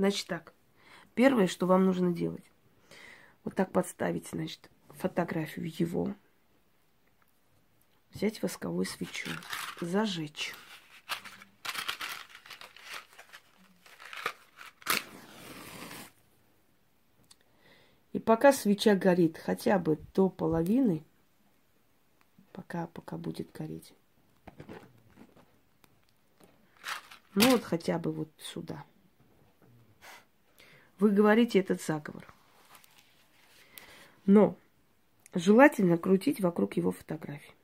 Значит 0.00 0.28
так, 0.28 0.54
первое, 1.14 1.46
что 1.46 1.66
вам 1.66 1.84
нужно 1.84 2.10
делать, 2.10 2.50
вот 3.44 3.54
так 3.54 3.70
подставить, 3.70 4.26
значит, 4.28 4.70
фотографию 4.88 5.70
его, 5.70 6.14
взять 8.14 8.42
восковую 8.42 8.86
свечу, 8.86 9.28
зажечь. 9.82 10.54
И 18.14 18.18
пока 18.18 18.54
свеча 18.54 18.94
горит 18.94 19.36
хотя 19.36 19.78
бы 19.78 19.98
до 20.14 20.30
половины, 20.30 21.04
пока, 22.52 22.86
пока 22.86 23.18
будет 23.18 23.52
гореть, 23.52 23.92
ну 27.34 27.50
вот 27.50 27.64
хотя 27.64 27.98
бы 27.98 28.10
вот 28.12 28.30
сюда, 28.38 28.82
вы 31.00 31.10
говорите 31.10 31.58
этот 31.58 31.82
заговор. 31.82 32.26
Но 34.26 34.56
желательно 35.34 35.98
крутить 35.98 36.40
вокруг 36.40 36.76
его 36.76 36.92
фотографии. 36.92 37.54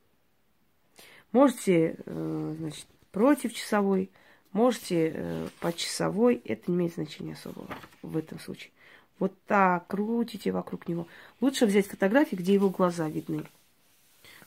Можете, 1.31 1.97
э, 2.05 2.55
значит, 2.57 2.87
против 3.11 3.53
часовой, 3.53 4.09
можете 4.53 5.11
э, 5.13 5.47
по 5.59 5.71
часовой, 5.71 6.41
это 6.45 6.71
не 6.71 6.77
имеет 6.77 6.95
значения 6.95 7.33
особого 7.33 7.69
в 8.01 8.17
этом 8.17 8.39
случае. 8.39 8.71
Вот 9.19 9.33
так 9.45 9.87
крутите 9.87 10.51
вокруг 10.51 10.87
него. 10.87 11.07
Лучше 11.41 11.65
взять 11.65 11.87
фотографии, 11.87 12.35
где 12.35 12.53
его 12.53 12.69
глаза 12.69 13.09
видны. 13.09 13.43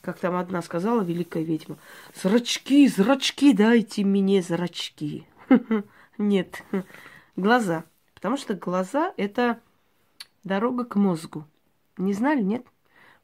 Как 0.00 0.18
там 0.18 0.36
одна 0.36 0.62
сказала, 0.62 1.02
великая 1.02 1.42
ведьма. 1.42 1.76
Зрачки, 2.14 2.88
зрачки, 2.88 3.52
дайте 3.52 4.04
мне 4.04 4.40
зрачки. 4.40 5.26
Нет, 6.18 6.62
глаза. 7.36 7.84
Потому 8.20 8.36
что 8.36 8.54
глаза– 8.54 9.12
это 9.16 9.60
дорога 10.44 10.84
к 10.84 10.96
мозгу. 10.96 11.46
Не 11.96 12.12
знали, 12.12 12.42
нет? 12.42 12.66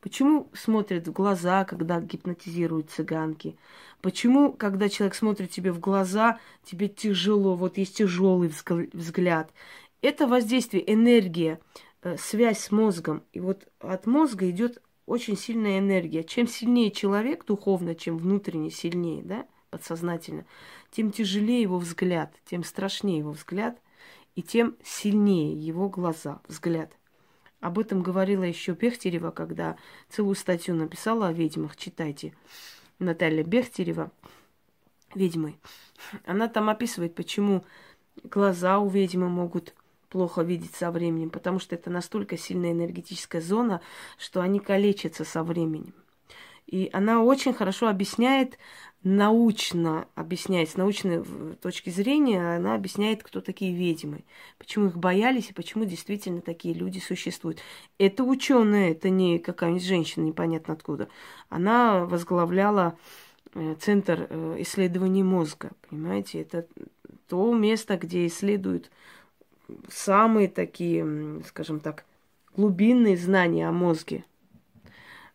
Почему 0.01 0.49
смотрят 0.53 1.07
в 1.09 1.13
глаза, 1.13 1.65
когда 1.65 2.01
гипнотизируют 2.01 2.91
цыганки? 2.91 3.57
Почему, 4.03 4.53
когда 4.53 4.89
человек 4.89 5.15
смотрит 5.15 5.51
тебе 5.51 5.73
в 5.73 5.81
глаза, 5.81 6.39
тебе 6.65 6.89
тяжело, 6.89 7.57
вот 7.57 7.79
есть 7.79 7.97
тяжелый 7.97 8.53
взгляд 8.93 9.51
это 10.07 10.27
воздействие, 10.27 10.93
энергия, 10.93 11.61
э, 12.03 12.17
связь 12.17 12.61
с 12.61 12.71
мозгом. 12.71 13.23
И 13.33 13.41
вот 13.41 13.67
от 13.81 14.07
мозга 14.07 14.49
идет 14.51 14.81
очень 15.07 15.37
сильная 15.37 15.79
энергия. 15.79 16.25
Чем 16.25 16.47
сильнее 16.47 16.91
человек 16.91 17.45
духовно, 17.45 17.95
чем 17.95 18.19
внутренне 18.19 18.71
сильнее, 18.71 19.23
да, 19.23 19.47
подсознательно, 19.71 20.47
тем 20.91 21.11
тяжелее 21.11 21.63
его 21.63 21.79
взгляд, 21.79 22.33
тем 22.45 22.65
страшнее 22.65 23.19
его 23.19 23.33
взгляд, 23.33 23.79
и 24.37 24.43
тем 24.43 24.77
сильнее 24.85 25.59
его 25.59 25.89
глаза, 25.89 26.41
взгляд. 26.47 26.93
Об 27.61 27.79
этом 27.79 28.03
говорила 28.03 28.45
еще 28.45 28.73
Бехтерева, 28.73 29.31
когда 29.31 29.77
целую 30.11 30.37
статью 30.37 30.75
написала 30.77 31.29
о 31.29 31.33
ведьмах. 31.33 31.77
Читайте. 31.77 32.35
Наталья 32.99 33.43
Бехтерева, 33.43 34.13
ведьмы. 35.15 35.57
Она 36.27 36.49
там 36.49 36.69
описывает, 36.69 37.15
почему 37.15 37.65
глаза 38.25 38.79
у 38.79 38.89
ведьмы 38.89 39.29
могут 39.29 39.75
плохо 40.11 40.43
видеть 40.43 40.75
со 40.75 40.91
временем, 40.91 41.31
потому 41.31 41.59
что 41.59 41.75
это 41.75 41.91
настолько 41.91 42.37
сильная 42.37 42.73
энергетическая 42.73 43.41
зона, 43.41 43.81
что 44.19 44.43
они 44.43 44.61
калечатся 44.61 45.25
со 45.25 45.43
временем. 45.43 45.95
И 46.67 46.91
она 46.93 47.23
очень 47.23 47.55
хорошо 47.55 47.89
объясняет, 47.89 48.59
научно 49.07 50.09
объясняет, 50.17 50.69
с 50.69 50.77
научной 50.77 51.25
точки 51.63 51.91
зрения, 51.91 52.57
она 52.57 52.75
объясняет, 52.75 53.23
кто 53.23 53.41
такие 53.41 53.73
ведьмы, 53.73 54.25
почему 54.59 54.87
их 54.89 54.97
боялись 54.97 55.49
и 55.49 55.53
почему 55.53 55.85
действительно 55.85 56.41
такие 56.41 56.75
люди 56.75 56.99
существуют. 56.99 57.61
Это 57.99 58.25
ученая, 58.25 58.91
это 58.91 59.09
не 59.09 59.39
какая-нибудь 59.39 59.85
женщина, 59.85 60.25
непонятно 60.25 60.75
откуда. 60.75 61.09
Она 61.49 62.05
возглавляла 62.05 62.99
э, 63.55 63.77
Центр 63.79 64.27
э, 64.29 64.57
исследований 64.59 65.23
мозга, 65.23 65.71
понимаете, 65.89 66.41
это 66.41 66.67
то 67.29 67.55
место, 67.55 67.97
где 67.97 68.27
исследуют 68.27 68.91
самые 69.89 70.49
такие, 70.49 71.43
скажем 71.47 71.79
так, 71.79 72.05
глубинные 72.57 73.17
знания 73.17 73.69
о 73.69 73.73
мозге. 73.73 74.25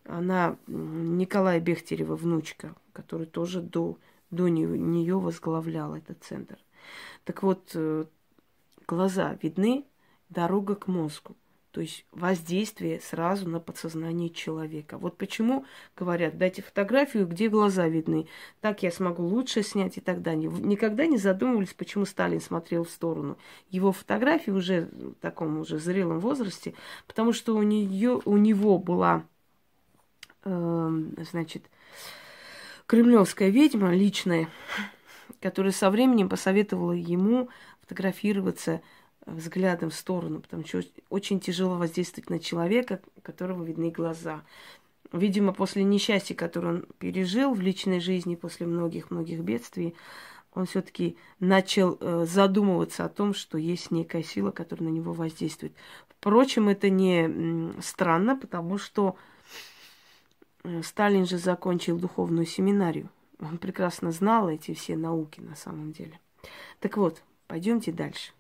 Она 0.04 0.58
Николая 0.68 1.62
Бехтерева, 1.62 2.18
внучка, 2.18 2.76
который 2.94 3.28
тоже 3.28 3.62
до, 3.62 3.98
до 4.30 4.48
нее, 4.48 5.20
возглавлял 5.20 5.96
этот 5.96 6.24
центр. 6.24 6.58
Так 7.24 7.44
вот, 7.44 7.72
э, 7.76 8.06
глаза 8.88 9.38
видны, 9.42 9.86
дорога 10.30 10.76
к 10.76 10.88
мозгу. 10.88 11.36
То 11.72 11.80
есть 11.80 12.06
воздействие 12.12 13.00
сразу 13.00 13.48
на 13.48 13.62
подсознание 13.62 14.30
человека. 14.30 14.98
Вот 14.98 15.18
почему 15.18 15.66
говорят, 15.96 16.38
дайте 16.38 16.62
фотографию, 16.62 17.26
где 17.26 17.48
глаза 17.48 17.88
видны. 17.88 18.28
Так 18.60 18.84
я 18.84 18.92
смогу 18.92 19.24
лучше 19.24 19.64
снять 19.64 19.98
и 19.98 20.02
так 20.02 20.22
далее. 20.22 20.52
Никогда 20.52 21.06
не 21.06 21.18
задумывались, 21.18 21.74
почему 21.74 22.06
Сталин 22.06 22.42
смотрел 22.42 22.84
в 22.84 22.90
сторону. 22.90 23.38
Его 23.70 23.94
фотографии 23.94 24.52
уже 24.52 24.90
в 24.92 25.14
таком 25.22 25.60
уже 25.60 25.80
зрелом 25.80 26.20
возрасте, 26.20 26.74
потому 27.08 27.32
что 27.32 27.56
у, 27.56 27.64
нее, 27.64 28.20
у 28.26 28.36
него 28.36 28.78
была, 28.78 29.24
э, 30.44 31.04
значит, 31.32 31.70
кремлевская 32.92 33.48
ведьма 33.48 33.96
личная, 33.96 34.50
которая 35.40 35.72
со 35.72 35.90
временем 35.90 36.28
посоветовала 36.28 36.92
ему 36.92 37.48
фотографироваться 37.80 38.82
взглядом 39.26 39.92
в 39.92 39.94
сторону, 39.94 40.42
потому 40.42 40.68
что 40.68 40.84
очень 41.10 41.40
тяжело 41.40 41.76
воздействовать 41.76 42.30
на 42.30 42.38
человека, 42.38 43.00
у 43.16 43.22
которого 43.22 43.64
видны 43.64 43.92
глаза. 43.92 44.42
Видимо, 45.14 45.54
после 45.54 45.86
несчастья, 45.86 46.36
которое 46.36 46.68
он 46.68 46.86
пережил 47.00 47.54
в 47.54 47.62
личной 47.62 48.02
жизни, 48.02 48.36
после 48.36 48.68
многих-многих 48.68 49.40
бедствий, 49.40 49.96
он 50.54 50.66
все-таки 50.66 51.16
начал 51.40 51.98
э, 51.98 52.26
задумываться 52.28 53.06
о 53.06 53.10
том, 53.10 53.34
что 53.34 53.58
есть 53.58 53.92
некая 53.92 54.22
сила, 54.22 54.52
которая 54.52 54.90
на 54.90 54.94
него 54.94 55.14
воздействует. 55.14 55.72
Впрочем, 56.10 56.68
это 56.68 56.90
не 56.90 57.72
странно, 57.82 58.36
потому 58.36 58.78
что 58.78 59.16
Сталин 60.84 61.26
же 61.26 61.38
закончил 61.38 61.98
духовную 61.98 62.46
семинарию. 62.46 63.10
Он 63.40 63.58
прекрасно 63.58 64.12
знал 64.12 64.50
эти 64.50 64.74
все 64.74 64.96
науки 64.96 65.40
на 65.40 65.56
самом 65.56 65.92
деле. 65.92 66.20
Так 66.80 66.98
вот, 66.98 67.24
пойдемте 67.48 67.92
дальше 67.92 68.34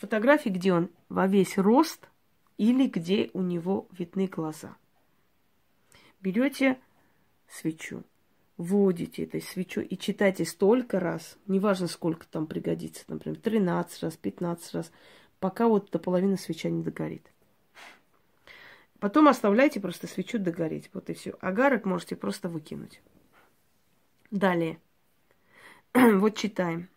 фотографии, 0.00 0.48
где 0.48 0.72
он 0.72 0.88
во 1.08 1.26
весь 1.26 1.58
рост 1.58 2.08
или 2.56 2.88
где 2.88 3.30
у 3.34 3.42
него 3.42 3.86
видны 3.92 4.26
глаза. 4.26 4.76
Берете 6.20 6.78
свечу, 7.48 8.02
вводите 8.56 9.24
этой 9.24 9.42
свечу 9.42 9.80
и 9.82 9.96
читайте 9.98 10.44
столько 10.44 11.00
раз, 11.00 11.36
неважно 11.46 11.86
сколько 11.86 12.26
там 12.26 12.46
пригодится, 12.46 13.04
например, 13.08 13.38
13 13.38 14.02
раз, 14.02 14.16
15 14.16 14.74
раз, 14.74 14.92
пока 15.38 15.68
вот 15.68 15.90
до 15.90 15.98
половины 15.98 16.38
свеча 16.38 16.70
не 16.70 16.82
догорит. 16.82 17.30
Потом 19.00 19.28
оставляйте 19.28 19.80
просто 19.80 20.06
свечу 20.06 20.38
догореть. 20.38 20.90
Вот 20.92 21.08
и 21.08 21.14
все. 21.14 21.34
Агарок 21.40 21.86
можете 21.86 22.16
просто 22.16 22.48
выкинуть. 22.48 23.00
Далее. 24.30 24.78
вот 25.94 26.36
читаем. 26.36 26.88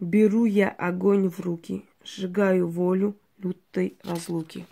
Беру 0.00 0.44
я 0.44 0.68
огонь 0.68 1.28
в 1.28 1.40
руки, 1.40 1.84
сжигаю 2.04 2.68
волю 2.68 3.16
лютой 3.38 3.96
разлуки. 4.04 4.66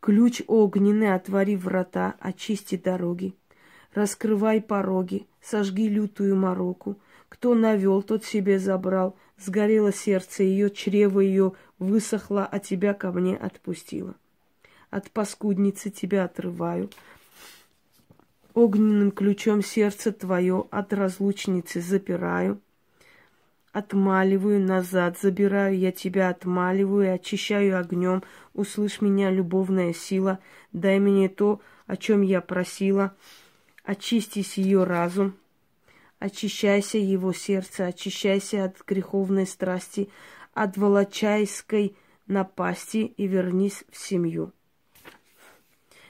Ключ 0.00 0.42
огненный, 0.46 1.14
отвори 1.14 1.56
врата, 1.56 2.14
очисти 2.20 2.76
дороги. 2.76 3.34
Раскрывай 3.94 4.60
пороги, 4.60 5.26
сожги 5.40 5.88
лютую 5.88 6.36
мороку. 6.36 6.98
Кто 7.28 7.54
навел, 7.54 8.02
тот 8.02 8.24
себе 8.24 8.58
забрал. 8.58 9.16
Сгорело 9.38 9.92
сердце 9.92 10.42
ее, 10.42 10.70
чрево 10.70 11.20
ее 11.20 11.52
высохло, 11.78 12.46
а 12.46 12.58
тебя 12.58 12.94
ко 12.94 13.10
мне 13.12 13.36
отпустила. 13.36 14.14
От 14.94 15.10
паскудницы 15.10 15.90
тебя 15.90 16.22
отрываю. 16.22 16.88
Огненным 18.54 19.10
ключом 19.10 19.60
сердце 19.60 20.12
твое 20.12 20.66
от 20.70 20.92
разлучницы 20.92 21.80
запираю 21.80 22.60
отмаливаю 23.72 24.60
назад, 24.60 25.18
забираю 25.18 25.76
я 25.76 25.90
тебя, 25.90 26.28
отмаливаю, 26.28 27.12
очищаю 27.12 27.76
огнем. 27.76 28.22
Услышь 28.52 29.00
меня, 29.00 29.32
любовная 29.32 29.92
сила, 29.92 30.38
дай 30.72 31.00
мне 31.00 31.28
то, 31.28 31.60
о 31.88 31.96
чем 31.96 32.22
я 32.22 32.40
просила. 32.40 33.16
Очистись 33.82 34.58
ее 34.58 34.84
разум, 34.84 35.34
очищайся 36.20 36.98
его 36.98 37.32
сердце, 37.32 37.86
очищайся 37.86 38.66
от 38.66 38.76
греховной 38.86 39.48
страсти, 39.48 40.08
от 40.52 40.76
волочайской 40.76 41.96
напасти 42.28 43.12
и 43.16 43.26
вернись 43.26 43.82
в 43.90 43.98
семью. 43.98 44.52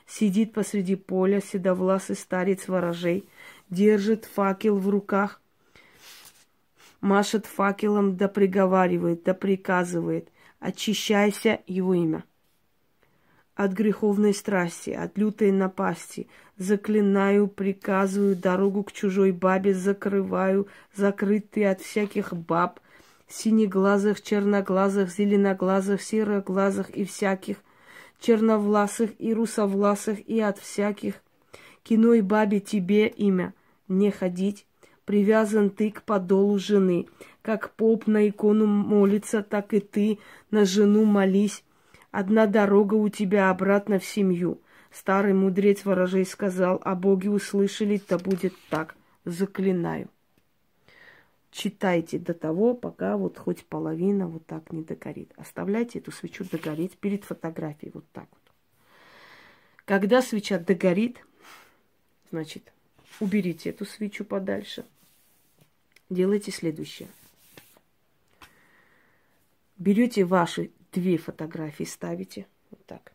Сидит 0.06 0.52
посреди 0.52 0.96
поля 0.96 1.40
седовласый 1.40 2.16
старец 2.16 2.68
ворожей, 2.68 3.28
держит 3.70 4.26
факел 4.26 4.76
в 4.76 4.88
руках, 4.88 5.40
машет 7.00 7.46
факелом, 7.46 8.16
да 8.16 8.28
приговаривает, 8.28 9.22
да 9.22 9.34
приказывает, 9.34 10.28
очищайся 10.60 11.60
его 11.66 11.94
имя. 11.94 12.24
От 13.54 13.72
греховной 13.72 14.34
страсти, 14.34 14.90
от 14.90 15.16
лютой 15.16 15.52
напасти, 15.52 16.26
заклинаю, 16.56 17.46
приказываю, 17.46 18.34
дорогу 18.34 18.82
к 18.82 18.92
чужой 18.92 19.30
бабе 19.30 19.74
закрываю, 19.74 20.66
закрытый 20.94 21.70
от 21.70 21.80
всяких 21.80 22.32
баб, 22.32 22.80
синеглазых, 23.28 24.22
черноглазых, 24.22 25.10
зеленоглазых, 25.10 26.02
сероглазых 26.02 26.90
и 26.90 27.04
всяких, 27.04 27.58
черновласых 28.20 29.10
и 29.18 29.34
русовласых 29.34 30.26
и 30.28 30.40
от 30.40 30.58
всяких. 30.58 31.22
Киной 31.82 32.22
бабе 32.22 32.60
тебе 32.60 33.08
имя, 33.08 33.54
не 33.88 34.10
ходить, 34.10 34.66
привязан 35.04 35.70
ты 35.70 35.90
к 35.90 36.02
подолу 36.02 36.58
жены. 36.58 37.06
Как 37.42 37.74
поп 37.74 38.06
на 38.06 38.28
икону 38.28 38.66
молится, 38.66 39.42
так 39.42 39.74
и 39.74 39.80
ты 39.80 40.18
на 40.50 40.64
жену 40.64 41.04
молись. 41.04 41.62
Одна 42.10 42.46
дорога 42.46 42.94
у 42.94 43.08
тебя 43.08 43.50
обратно 43.50 43.98
в 43.98 44.04
семью. 44.04 44.60
Старый 44.90 45.34
мудрец 45.34 45.84
ворожей 45.84 46.24
сказал, 46.24 46.80
а 46.84 46.94
боги 46.94 47.28
услышали, 47.28 47.98
то 47.98 48.18
будет 48.18 48.54
так. 48.70 48.94
Заклинаю. 49.24 50.08
Читайте 51.54 52.18
до 52.18 52.34
того, 52.34 52.74
пока 52.74 53.16
вот 53.16 53.38
хоть 53.38 53.64
половина 53.64 54.26
вот 54.26 54.44
так 54.44 54.72
не 54.72 54.82
догорит. 54.82 55.32
Оставляйте 55.36 56.00
эту 56.00 56.10
свечу 56.10 56.44
догореть 56.44 56.98
перед 56.98 57.22
фотографией 57.22 57.92
вот 57.94 58.04
так 58.10 58.26
вот. 58.28 58.52
Когда 59.84 60.20
свеча 60.20 60.58
догорит, 60.58 61.24
значит, 62.32 62.72
уберите 63.20 63.70
эту 63.70 63.84
свечу 63.84 64.24
подальше 64.24 64.84
делайте 66.10 66.50
следующее. 66.50 67.08
Берете 69.78 70.24
ваши 70.24 70.72
две 70.90 71.18
фотографии, 71.18 71.84
ставите 71.84 72.48
вот 72.70 72.84
так. 72.84 73.12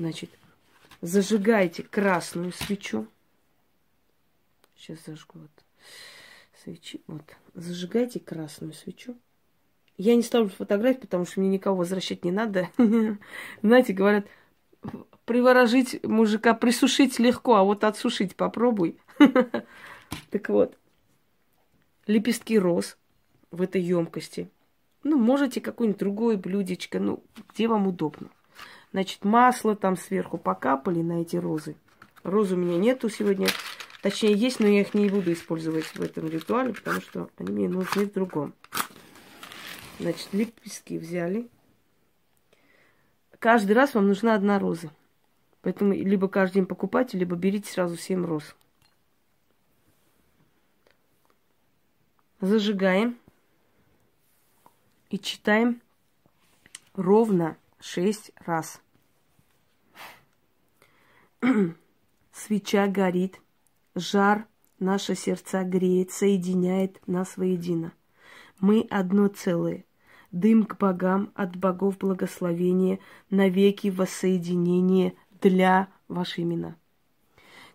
Значит, 0.00 0.30
зажигаете 1.00 1.84
красную 1.84 2.50
свечу. 2.50 3.06
Сейчас 4.76 4.98
зажгу 5.06 5.38
вот 5.38 5.50
свечи. 6.62 7.00
Вот. 7.06 7.22
Зажигайте 7.54 8.20
красную 8.20 8.72
свечу. 8.72 9.16
Я 9.96 10.16
не 10.16 10.22
ставлю 10.22 10.48
фотографии, 10.48 11.00
потому 11.00 11.26
что 11.26 11.40
мне 11.40 11.48
никого 11.48 11.76
возвращать 11.76 12.24
не 12.24 12.32
надо. 12.32 12.68
Знаете, 13.62 13.92
говорят, 13.92 14.26
приворожить 15.24 16.02
мужика, 16.04 16.54
присушить 16.54 17.18
легко, 17.18 17.56
а 17.56 17.64
вот 17.64 17.84
отсушить 17.84 18.36
попробуй. 18.36 18.98
Так 20.30 20.50
вот, 20.50 20.76
лепестки 22.06 22.58
роз 22.58 22.98
в 23.50 23.62
этой 23.62 23.80
емкости. 23.80 24.50
Ну, 25.04 25.18
можете 25.18 25.62
какое-нибудь 25.62 25.98
другое 25.98 26.36
блюдечко, 26.36 27.00
ну, 27.00 27.24
где 27.48 27.66
вам 27.66 27.86
удобно. 27.86 28.28
Значит, 28.92 29.24
масло 29.24 29.74
там 29.74 29.96
сверху 29.96 30.36
покапали 30.36 31.00
на 31.00 31.22
эти 31.22 31.36
розы. 31.36 31.76
Розы 32.24 32.56
у 32.56 32.58
меня 32.58 32.76
нету 32.76 33.08
сегодня. 33.08 33.46
Точнее, 34.02 34.34
есть, 34.34 34.58
но 34.58 34.66
я 34.66 34.80
их 34.80 34.94
не 34.94 35.08
буду 35.08 35.32
использовать 35.32 35.84
в 35.84 36.02
этом 36.02 36.28
ритуале, 36.28 36.74
потому 36.74 37.00
что 37.00 37.30
они 37.36 37.52
мне 37.52 37.68
нужны 37.68 38.06
в 38.06 38.12
другом. 38.12 38.52
Значит, 40.00 40.28
лепестки 40.32 40.98
взяли. 40.98 41.48
Каждый 43.38 43.72
раз 43.72 43.94
вам 43.94 44.08
нужна 44.08 44.34
одна 44.34 44.58
роза. 44.58 44.90
Поэтому 45.60 45.92
либо 45.92 46.28
каждый 46.28 46.54
день 46.54 46.66
покупайте, 46.66 47.16
либо 47.16 47.36
берите 47.36 47.70
сразу 47.70 47.96
7 47.96 48.26
роз. 48.26 48.56
Зажигаем 52.40 53.16
и 55.10 55.18
читаем 55.20 55.80
ровно 56.94 57.56
6 57.78 58.32
раз. 58.44 58.80
Свеча 62.32 62.88
горит, 62.88 63.40
жар 63.94 64.46
наши 64.78 65.14
сердца 65.14 65.62
греет, 65.64 66.10
соединяет 66.10 67.00
нас 67.06 67.36
воедино. 67.36 67.92
Мы 68.60 68.86
одно 68.90 69.28
целое. 69.28 69.84
Дым 70.30 70.64
к 70.64 70.78
богам, 70.78 71.30
от 71.34 71.56
богов 71.56 71.98
благословения, 71.98 73.00
навеки 73.28 73.88
воссоединение 73.88 75.14
для 75.40 75.88
ваши 76.08 76.42
имена. 76.42 76.76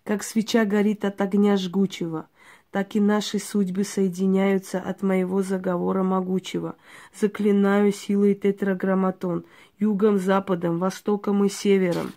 Как 0.04 0.24
свеча 0.24 0.66
горит 0.66 1.06
от 1.06 1.22
огня 1.22 1.58
жгучего, 1.58 2.30
так 2.72 2.96
и 2.96 3.00
наши 3.00 3.40
судьбы 3.40 3.84
соединяются 3.84 4.80
от 4.80 5.04
моего 5.04 5.42
заговора 5.42 6.04
могучего. 6.04 6.76
Заклинаю 7.20 7.92
силой 7.92 8.34
тетраграмматон, 8.34 9.46
югом, 9.78 10.18
западом, 10.18 10.80
востоком 10.80 11.44
и 11.44 11.50
севером. 11.50 12.12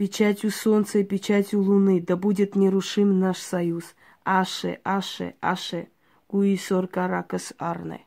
Печатью 0.00 0.50
солнца 0.50 1.00
и 1.00 1.04
печатью 1.04 1.60
луны, 1.60 2.00
да 2.00 2.16
будет 2.16 2.56
нерушим 2.56 3.18
наш 3.18 3.36
союз. 3.36 3.84
Аше, 4.24 4.80
аше, 4.82 5.34
аше, 5.42 5.88
куисор 6.26 6.86
каракас 6.86 7.52
арне. 7.58 8.06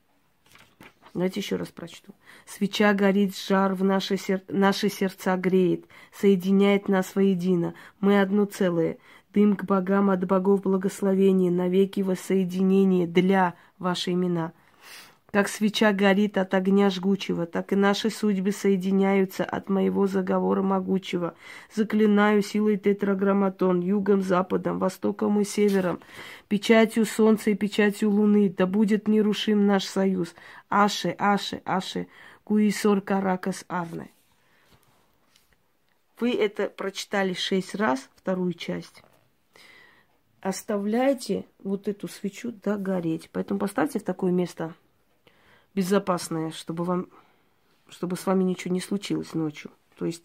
Давайте 1.14 1.42
еще 1.42 1.56
раз 1.56 1.68
прочту. 1.68 2.16
Свеча 2.48 2.96
горит, 2.96 3.38
жар 3.38 3.76
в 3.76 3.84
наши, 3.84 4.18
сер... 4.18 4.42
наши 4.48 4.90
сердца 4.90 5.38
греет, 5.38 5.86
соединяет 6.12 6.88
нас 6.88 7.14
воедино. 7.14 7.76
Мы 8.00 8.20
одно 8.20 8.46
целое. 8.46 8.98
Дым 9.32 9.56
к 9.56 9.64
богам 9.64 10.10
от 10.10 10.26
богов 10.26 10.64
благословения, 10.64 11.52
навеки 11.52 12.02
воссоединение 12.02 13.06
для 13.06 13.54
ваши 13.78 14.14
имена. 14.14 14.54
Как 15.34 15.48
свеча 15.50 15.94
горит 15.94 16.38
от 16.38 16.54
огня 16.54 16.92
жгучего, 16.92 17.48
так 17.48 17.74
и 17.74 17.76
наши 17.76 18.12
судьбы 18.12 18.52
соединяются 18.52 19.44
от 19.44 19.68
моего 19.68 20.06
заговора 20.06 20.62
могучего. 20.62 21.34
Заклинаю 21.74 22.44
силой 22.44 22.78
тетраграмматон, 22.78 23.80
югом, 23.80 24.22
западом, 24.22 24.78
востоком 24.78 25.42
и 25.42 25.44
севером, 25.44 26.02
печатью 26.50 27.08
солнца 27.08 27.50
и 27.50 27.56
печатью 27.56 28.12
луны, 28.12 28.54
да 28.56 28.68
будет 28.68 29.08
нерушим 29.08 29.66
наш 29.66 29.86
союз. 29.86 30.36
Аше, 30.70 31.16
аше, 31.18 31.64
аше, 31.66 32.06
куисор 32.44 33.02
каракас 33.02 33.66
арне. 33.68 34.12
Вы 36.20 36.34
это 36.36 36.70
прочитали 36.70 37.34
шесть 37.34 37.74
раз, 37.74 38.08
вторую 38.16 38.54
часть 38.54 39.02
оставляйте 40.42 41.46
вот 41.64 41.88
эту 41.88 42.10
свечу 42.10 42.52
догореть. 42.52 43.30
Поэтому 43.32 43.62
поставьте 43.62 44.00
в 44.00 44.04
такое 44.04 44.34
место 44.34 44.76
безопасное, 45.74 46.52
чтобы 46.52 46.84
вам, 46.84 47.08
чтобы 47.90 48.16
с 48.16 48.26
вами 48.26 48.44
ничего 48.44 48.74
не 48.74 48.82
случилось 48.82 49.34
ночью. 49.34 49.72
То 49.98 50.06
есть 50.06 50.24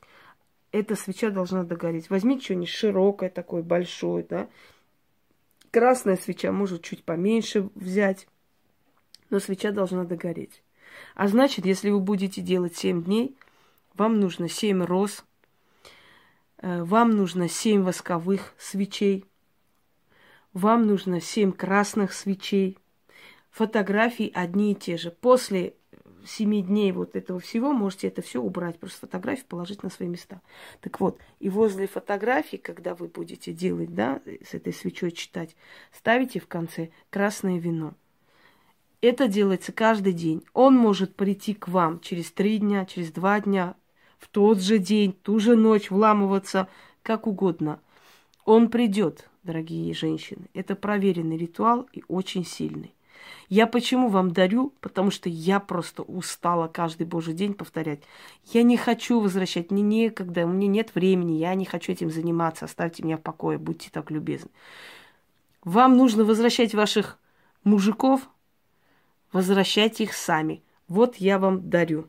эта 0.73 0.97
свеча 0.97 1.31
должна 1.31 1.65
догореть. 1.65 2.11
Возьмите 2.11 2.45
что-нибудь 2.45 2.69
широкое 2.69 3.31
такое, 3.31 3.63
большое, 3.63 4.25
да. 4.25 4.49
Красная 5.71 6.17
свеча 6.17 6.53
может 6.53 6.83
чуть 6.83 7.05
поменьше 7.05 7.69
взять, 7.75 8.27
но 9.31 9.39
свеча 9.39 9.71
должна 9.71 10.05
догореть. 10.05 10.63
А 11.15 11.29
значит, 11.29 11.67
если 11.67 11.91
вы 11.91 12.01
будете 12.01 12.41
делать 12.41 12.77
7 12.77 13.05
дней, 13.05 13.37
вам 13.95 14.21
нужно 14.21 14.49
7 14.49 14.83
роз, 14.85 15.25
э, 16.59 16.83
вам 16.83 17.11
нужно 17.11 17.49
7 17.49 17.83
восковых 17.83 18.55
свечей, 18.59 19.25
вам 20.53 20.87
нужно 20.87 21.21
7 21.21 21.53
красных 21.53 22.13
свечей, 22.13 22.79
фотографии 23.59 24.31
одни 24.35 24.71
и 24.71 24.75
те 24.77 24.97
же. 24.97 25.11
После 25.11 25.75
семи 26.25 26.63
дней 26.63 26.93
вот 26.93 27.17
этого 27.17 27.41
всего 27.41 27.73
можете 27.73 28.07
это 28.07 28.23
все 28.23 28.41
убрать, 28.41 28.79
просто 28.79 29.01
фотографии 29.01 29.45
положить 29.49 29.83
на 29.83 29.91
свои 29.91 30.09
места. 30.09 30.41
Так 30.81 31.01
вот, 31.01 31.19
и 31.41 31.49
возле 31.49 31.89
фотографии, 31.89 32.57
когда 32.57 32.95
вы 32.95 33.09
будете 33.09 33.53
делать, 33.53 33.93
да, 33.93 34.21
с 34.49 34.55
этой 34.55 34.73
свечой 34.73 35.11
читать, 35.11 35.57
ставите 35.93 36.39
в 36.39 36.47
конце 36.47 36.91
красное 37.11 37.59
вино. 37.59 37.95
Это 39.01 39.27
делается 39.27 39.73
каждый 39.73 40.13
день. 40.13 40.45
Он 40.53 40.77
может 40.77 41.17
прийти 41.17 41.55
к 41.55 41.67
вам 41.67 41.99
через 41.99 42.31
три 42.31 42.59
дня, 42.59 42.85
через 42.85 43.11
два 43.11 43.41
дня, 43.41 43.75
в 44.19 44.29
тот 44.29 44.61
же 44.61 44.79
день, 44.79 45.13
ту 45.13 45.41
же 45.41 45.57
ночь, 45.57 45.91
вламываться, 45.91 46.69
как 47.03 47.27
угодно. 47.27 47.81
Он 48.45 48.71
придет, 48.71 49.29
дорогие 49.43 49.93
женщины. 49.95 50.47
Это 50.55 50.77
проверенный 50.77 51.37
ритуал 51.37 51.89
и 51.93 52.05
очень 52.07 52.45
сильный. 52.45 52.95
Я 53.49 53.67
почему 53.67 54.09
вам 54.09 54.33
дарю? 54.33 54.73
Потому 54.81 55.11
что 55.11 55.29
я 55.29 55.61
просто 55.61 56.03
устала 56.03 56.69
каждый 56.69 57.07
божий 57.07 57.35
день 57.35 57.55
повторять. 57.55 58.01
Я 58.53 58.63
не 58.63 58.77
хочу 58.77 59.21
возвращать, 59.21 59.71
мне 59.71 59.83
некогда, 59.83 60.45
у 60.45 60.49
меня 60.49 60.69
нет 60.69 60.95
времени, 60.95 61.39
я 61.39 61.55
не 61.55 61.65
хочу 61.65 61.93
этим 61.93 62.11
заниматься, 62.11 62.65
оставьте 62.65 63.03
меня 63.03 63.17
в 63.17 63.23
покое, 63.23 63.59
будьте 63.59 63.91
так 63.91 64.11
любезны. 64.11 64.51
Вам 65.65 65.97
нужно 65.97 66.25
возвращать 66.25 66.75
ваших 66.75 67.19
мужиков, 67.65 68.29
возвращайте 69.33 70.05
их 70.05 70.15
сами. 70.15 70.63
Вот 70.89 71.17
я 71.17 71.39
вам 71.39 71.69
дарю 71.69 72.09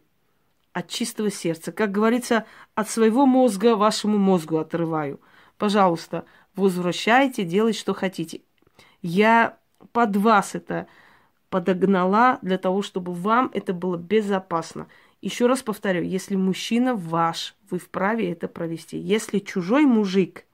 от 0.74 0.88
чистого 0.88 1.30
сердца. 1.32 1.72
Как 1.72 1.92
говорится, 1.92 2.46
от 2.76 2.90
своего 2.90 3.26
мозга 3.26 3.76
вашему 3.76 4.18
мозгу 4.18 4.58
отрываю. 4.58 5.20
Пожалуйста, 5.58 6.26
возвращайте, 6.56 7.44
делайте, 7.44 7.80
что 7.80 7.94
хотите. 7.94 8.42
Я 9.02 9.58
под 9.92 10.16
вас 10.16 10.56
это 10.56 10.88
подогнала 11.50 12.40
для 12.42 12.58
того, 12.58 12.82
чтобы 12.82 13.14
вам 13.14 13.52
это 13.54 13.74
было 13.74 13.98
безопасно. 13.98 14.88
Еще 15.22 15.48
раз 15.48 15.62
повторю, 15.62 16.04
если 16.04 16.36
мужчина 16.36 16.96
ваш, 16.96 17.56
вы 17.70 17.80
вправе 17.80 18.32
это 18.32 18.48
провести. 18.48 18.98
Если 18.98 19.40
чужой 19.40 19.86
мужик, 19.86 20.46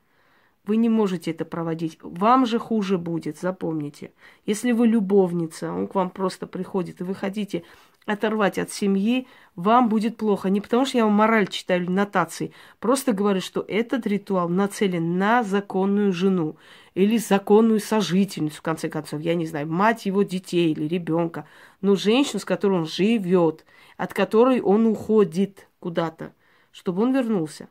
вы 0.65 0.77
не 0.77 0.89
можете 0.89 1.31
это 1.31 1.45
проводить. 1.45 1.99
Вам 2.01 2.45
же 2.45 2.57
хуже 2.57 2.97
будет, 2.97 3.37
запомните. 3.37 4.11
Если 4.45 4.71
вы 4.71 4.87
любовница, 4.87 5.71
он 5.71 5.87
к 5.87 5.95
вам 5.95 6.09
просто 6.09 6.47
приходит, 6.47 7.01
и 7.01 7.03
вы 7.03 7.13
хотите 7.13 7.63
оторвать 8.05 8.57
от 8.57 8.71
семьи, 8.71 9.27
вам 9.55 9.89
будет 9.89 10.17
плохо. 10.17 10.49
Не 10.49 10.61
потому 10.61 10.85
что 10.85 10.97
я 10.97 11.05
вам 11.05 11.13
мораль 11.13 11.47
читаю 11.47 11.89
нотации, 11.89 12.53
просто 12.79 13.13
говорю, 13.13 13.41
что 13.41 13.65
этот 13.67 14.05
ритуал 14.05 14.49
нацелен 14.49 15.17
на 15.17 15.43
законную 15.43 16.13
жену 16.13 16.57
или 16.93 17.17
законную 17.17 17.79
сожительницу, 17.79 18.57
в 18.57 18.61
конце 18.61 18.89
концов, 18.89 19.21
я 19.21 19.35
не 19.35 19.45
знаю, 19.45 19.67
мать 19.67 20.05
его 20.05 20.23
детей 20.23 20.71
или 20.71 20.87
ребенка, 20.87 21.47
но 21.81 21.95
женщину, 21.95 22.39
с 22.39 22.45
которой 22.45 22.79
он 22.79 22.85
живет, 22.85 23.65
от 23.97 24.13
которой 24.13 24.61
он 24.61 24.85
уходит 24.85 25.67
куда-то, 25.79 26.33
чтобы 26.71 27.03
он 27.03 27.13
вернулся. 27.13 27.69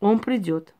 Он 0.00 0.18
придет. 0.18 0.74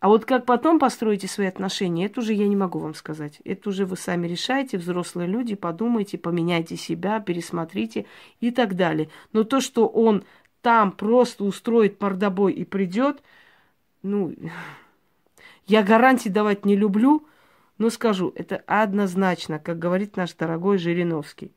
А 0.00 0.08
вот 0.08 0.24
как 0.24 0.46
потом 0.46 0.78
построите 0.78 1.28
свои 1.28 1.46
отношения, 1.46 2.06
это 2.06 2.20
уже 2.20 2.32
я 2.32 2.48
не 2.48 2.56
могу 2.56 2.78
вам 2.78 2.94
сказать. 2.94 3.40
Это 3.44 3.68
уже 3.68 3.84
вы 3.84 3.98
сами 3.98 4.26
решаете, 4.26 4.78
взрослые 4.78 5.28
люди, 5.28 5.54
подумайте, 5.54 6.16
поменяйте 6.16 6.76
себя, 6.76 7.20
пересмотрите 7.20 8.06
и 8.40 8.50
так 8.50 8.76
далее. 8.76 9.10
Но 9.34 9.44
то, 9.44 9.60
что 9.60 9.86
он 9.86 10.24
там 10.62 10.92
просто 10.92 11.44
устроит 11.44 12.00
мордобой 12.00 12.54
и 12.54 12.64
придет, 12.64 13.22
ну, 14.02 14.34
я 15.66 15.82
гарантии 15.82 16.30
давать 16.30 16.64
не 16.64 16.76
люблю, 16.76 17.26
но 17.76 17.90
скажу, 17.90 18.32
это 18.34 18.62
однозначно, 18.66 19.58
как 19.58 19.78
говорит 19.78 20.16
наш 20.16 20.32
дорогой 20.32 20.78
Жириновский. 20.78 21.52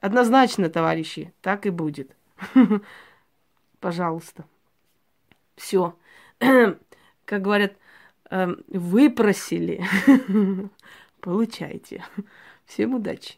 Однозначно, 0.00 0.68
товарищи, 0.70 1.32
так 1.40 1.66
и 1.66 1.70
будет. 1.70 2.12
Пожалуйста. 3.80 4.44
Все. 5.56 5.96
Как 6.38 7.42
говорят, 7.42 7.74
выпросили. 8.30 9.84
Получайте. 11.20 12.04
Всем 12.66 12.94
удачи. 12.94 13.37